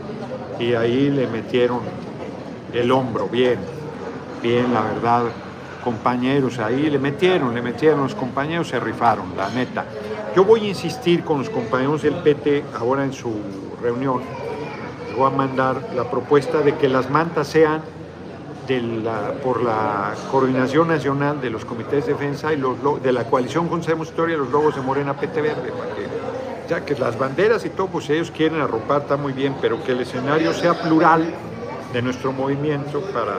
[0.59, 1.81] Y ahí le metieron
[2.73, 3.59] el hombro, bien,
[4.43, 5.25] bien, la verdad
[5.89, 9.87] compañeros ahí, le metieron, le metieron, los compañeros se rifaron, la neta.
[10.37, 13.33] Yo voy a insistir con los compañeros del PT ahora en su
[13.81, 14.21] reunión,
[15.07, 17.81] les voy a mandar la propuesta de que las mantas sean
[18.69, 23.25] de la, por la coordinación nacional de los comités de defensa y los, de la
[23.25, 25.73] coalición Conocemos Historia, los logos de Morena PT Verde,
[26.69, 29.93] ya que las banderas y todo, pues ellos quieren arropar, está muy bien, pero que
[29.93, 31.35] el escenario sea plural
[31.93, 33.37] de nuestro movimiento para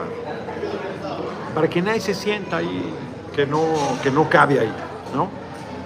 [1.54, 2.92] para que nadie se sienta ahí
[3.34, 3.64] que no,
[4.02, 4.72] que no cabe ahí,
[5.14, 5.28] ¿no?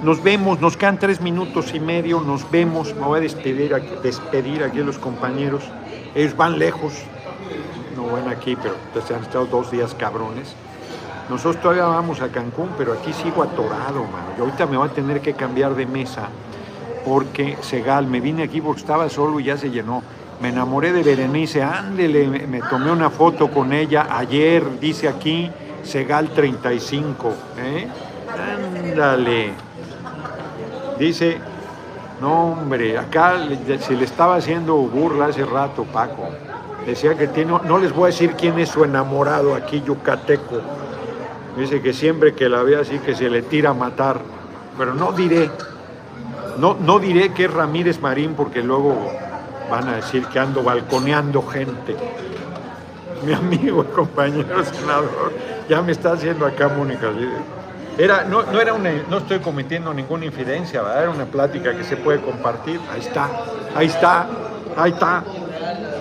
[0.02, 4.62] Nos vemos, nos quedan tres minutos y medio, nos vemos, me voy a despedir, despedir
[4.62, 5.62] aquí a los compañeros,
[6.14, 6.92] ellos van lejos,
[7.94, 8.74] no van aquí, pero
[9.06, 10.54] se han estado dos días cabrones.
[11.28, 14.26] Nosotros todavía vamos a Cancún, pero aquí sigo atorado, mano.
[14.36, 16.28] Y ahorita me voy a tener que cambiar de mesa
[17.04, 20.02] porque Segal, me vine aquí porque estaba solo y ya se llenó.
[20.40, 25.50] Me enamoré de Berenice, ándele, me tomé una foto con ella ayer, dice aquí,
[25.82, 27.88] Segal 35, ¿eh?
[28.90, 29.52] Ándale.
[30.98, 31.38] Dice,
[32.20, 33.36] no hombre, acá
[33.80, 36.28] se le estaba haciendo burla hace rato, Paco.
[36.86, 40.60] Decía que tiene, no les voy a decir quién es su enamorado aquí, yucateco.
[41.56, 44.20] Dice que siempre que la ve así que se le tira a matar.
[44.76, 45.50] Pero no diré,
[46.58, 49.12] no, no diré que es Ramírez Marín porque luego
[49.70, 51.96] van a decir que ando balconeando gente.
[53.24, 55.32] Mi amigo compañero senador
[55.68, 57.10] ya me está haciendo acá Mónica.
[57.96, 61.96] Era, no, no, era una, no estoy cometiendo ninguna infidencia, era una plática que se
[61.96, 62.80] puede compartir.
[62.92, 63.30] Ahí está,
[63.74, 64.26] ahí está,
[64.76, 65.22] ahí está.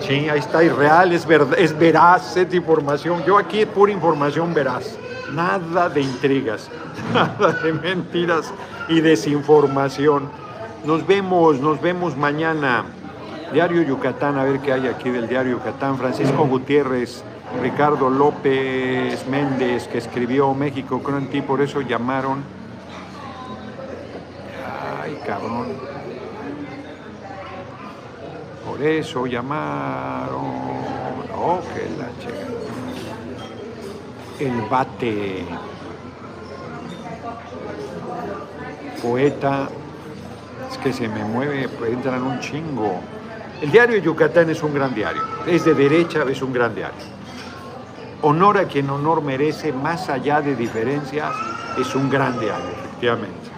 [0.06, 3.24] Sí, ahí está, irreal, es, verdad, es veraz esta información.
[3.24, 4.98] Yo aquí es pura información veraz,
[5.32, 6.68] nada de intrigas,
[7.14, 8.52] nada de mentiras
[8.88, 10.28] y desinformación.
[10.84, 12.84] Nos vemos, nos vemos mañana.
[13.54, 15.96] Diario Yucatán, a ver qué hay aquí del Diario Yucatán.
[15.96, 17.24] Francisco Gutiérrez,
[17.62, 21.00] Ricardo López Méndez, que escribió México
[21.30, 22.44] ti, por eso llamaron.
[25.02, 25.93] Ay, cabrón.
[28.74, 30.34] Por eso llamaron.
[31.32, 32.08] Oh, que la.
[34.40, 35.44] El bate.
[39.00, 39.68] Poeta.
[40.68, 42.98] Es que se me mueve, pues entran un chingo.
[43.62, 46.98] El diario de Yucatán es un gran diario, es de derecha, es un gran diario.
[48.22, 51.32] Honor a quien honor merece, más allá de diferencias,
[51.78, 53.53] es un gran diario, efectivamente.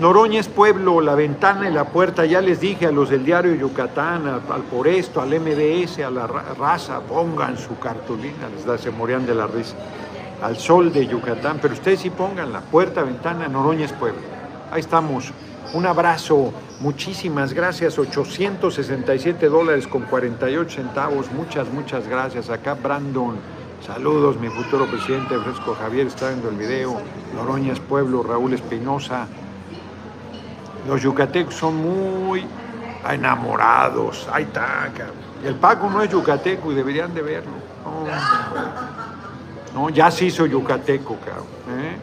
[0.00, 3.54] Noroña es pueblo, la ventana y la puerta, ya les dije a los del diario
[3.54, 8.90] Yucatán, al, Por Esto, al MDS, a la raza, pongan su cartulina, les da, se
[8.90, 9.76] morían de la risa,
[10.42, 14.20] al sol de Yucatán, pero ustedes sí pongan la puerta, ventana, Noroña pueblo.
[14.70, 15.30] Ahí estamos.
[15.74, 22.50] Un abrazo, muchísimas gracias, 867 dólares con 48 centavos, muchas, muchas gracias.
[22.50, 23.36] Acá Brandon,
[23.86, 27.00] saludos, mi futuro presidente Fresco Javier está viendo el video,
[27.34, 29.28] Noroñas Pueblo, Raúl Espinosa.
[30.86, 32.44] Los yucatecos son muy
[33.08, 34.90] enamorados, ahí está,
[35.44, 37.52] El Paco no es yucateco y deberían de verlo.
[39.74, 41.46] No, ya se hizo yucateco, cabrón.
[41.80, 41.96] ¿eh?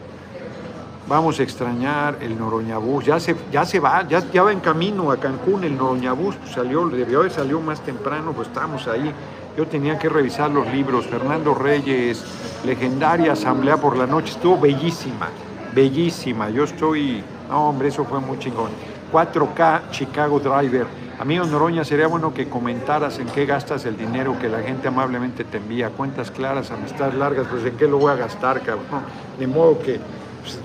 [1.06, 3.04] Vamos a extrañar el Noroñabús.
[3.04, 6.36] Ya se, ya se va, ya, ya va en camino a Cancún el Noroñabús.
[6.36, 9.12] Pues salió, debió haber salido más temprano, pues estamos ahí
[9.56, 11.06] yo tenía que revisar los libros.
[11.06, 12.24] Fernando Reyes,
[12.64, 15.28] legendaria Asamblea por la Noche, estuvo bellísima,
[15.74, 16.50] bellísima.
[16.50, 18.70] Yo estoy, no hombre, eso fue muy chingón.
[19.12, 20.86] 4K Chicago Driver.
[21.18, 25.44] Amigo Noroña, sería bueno que comentaras en qué gastas el dinero que la gente amablemente
[25.44, 25.90] te envía.
[25.90, 29.02] Cuentas claras, amistades largas, pues en qué lo voy a gastar, cabrón.
[29.38, 30.00] De modo que,
[30.40, 30.58] pues,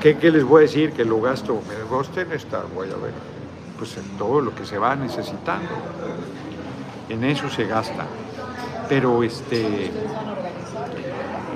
[0.00, 0.92] ¿qué, ¿qué, les voy a decir?
[0.92, 1.60] Que lo gasto.
[1.68, 3.12] Me gusten esta, voy a ver.
[3.76, 5.68] Pues en todo lo que se va necesitando.
[7.10, 8.06] En eso se gasta.
[8.88, 9.90] Pero este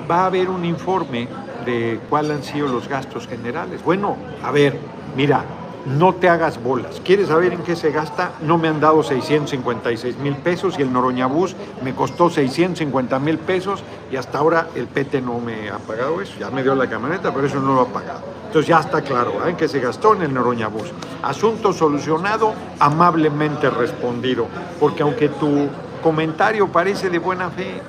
[0.09, 1.27] va a haber un informe
[1.65, 3.83] de cuáles han sido los gastos generales.
[3.83, 4.77] Bueno, a ver,
[5.15, 5.43] mira,
[5.85, 7.01] no te hagas bolas.
[7.03, 8.33] ¿Quieres saber en qué se gasta?
[8.41, 13.83] No me han dado 656 mil pesos y el Noroñabús me costó 650 mil pesos
[14.11, 16.33] y hasta ahora el PT no me ha pagado eso.
[16.39, 18.21] Ya me dio la camioneta, pero eso no lo ha pagado.
[18.47, 19.55] Entonces ya está claro ¿eh?
[19.55, 20.91] que se gastó en el Noroñabús.
[21.23, 24.47] Asunto solucionado, amablemente respondido.
[24.79, 25.67] Porque aunque tu
[26.03, 27.81] comentario parece de buena fe,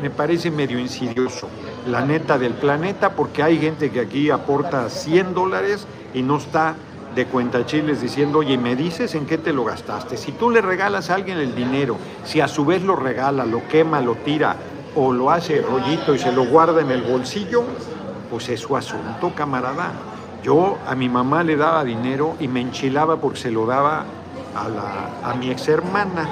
[0.00, 1.48] me parece medio insidioso.
[1.86, 6.74] La neta del planeta, porque hay gente que aquí aporta 100 dólares y no está
[7.14, 10.16] de cuenta chiles diciendo, oye, ¿me dices en qué te lo gastaste?
[10.16, 13.66] Si tú le regalas a alguien el dinero, si a su vez lo regala, lo
[13.68, 14.56] quema, lo tira
[14.94, 17.62] o lo hace rollito y se lo guarda en el bolsillo,
[18.30, 19.92] pues es su asunto, camarada.
[20.42, 24.04] Yo a mi mamá le daba dinero y me enchilaba porque se lo daba
[24.54, 26.28] a, la, a mi ex hermana.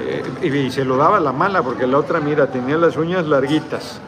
[0.00, 3.26] Eh, y se lo daba a la mala porque la otra, mira, tenía las uñas
[3.26, 4.00] larguitas.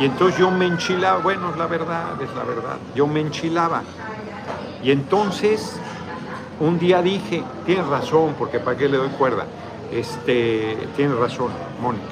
[0.00, 3.82] Y entonces yo me enchilaba, bueno, es la verdad, es la verdad, yo me enchilaba.
[4.82, 5.76] Y entonces,
[6.60, 9.46] un día dije, tienes razón, porque para qué le doy cuerda,
[9.92, 11.48] este, tienes razón,
[11.80, 12.04] Mónica.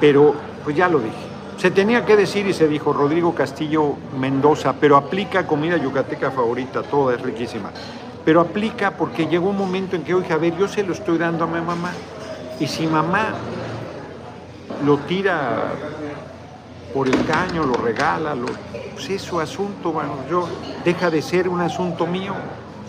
[0.00, 0.34] Pero,
[0.64, 1.32] pues ya lo dije.
[1.56, 6.82] Se tenía que decir y se dijo Rodrigo Castillo Mendoza, pero aplica comida yucateca favorita,
[6.82, 7.70] toda es riquísima.
[8.24, 11.18] Pero aplica porque llegó un momento en que dije, a ver, yo se lo estoy
[11.18, 11.92] dando a mi mamá.
[12.58, 13.34] Y si mamá
[14.84, 15.72] lo tira
[16.92, 18.46] por el caño, lo regala, lo,
[18.92, 20.48] pues es su asunto, bueno, yo
[20.84, 22.34] deja de ser un asunto mío.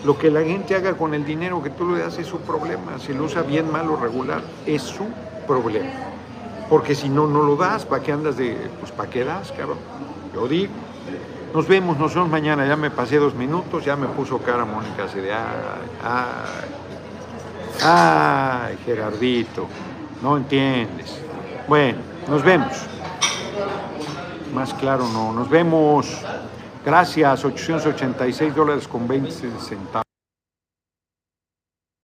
[0.04, 2.98] Lo que la gente haga con el dinero que tú le das es su problema.
[2.98, 5.06] Si lo usa bien, mal o regular, es su
[5.46, 5.90] problema.
[6.68, 8.54] Porque si no, no lo das, ¿para qué andas de.?
[8.80, 9.78] Pues ¿para qué das, cabrón?
[10.34, 10.72] Yo digo.
[11.54, 12.66] Nos vemos, nos vemos mañana.
[12.66, 15.32] Ya me pasé dos minutos, ya me puso cara Mónica así de.
[15.32, 15.42] Ay,
[16.02, 19.66] ay, ay, Gerardito,
[20.22, 21.18] no entiendes.
[21.66, 21.98] Bueno,
[22.28, 22.88] nos vemos
[24.54, 25.32] más claro no.
[25.32, 26.22] Nos vemos.
[26.84, 30.03] Gracias, 886 dólares con 20 centavos.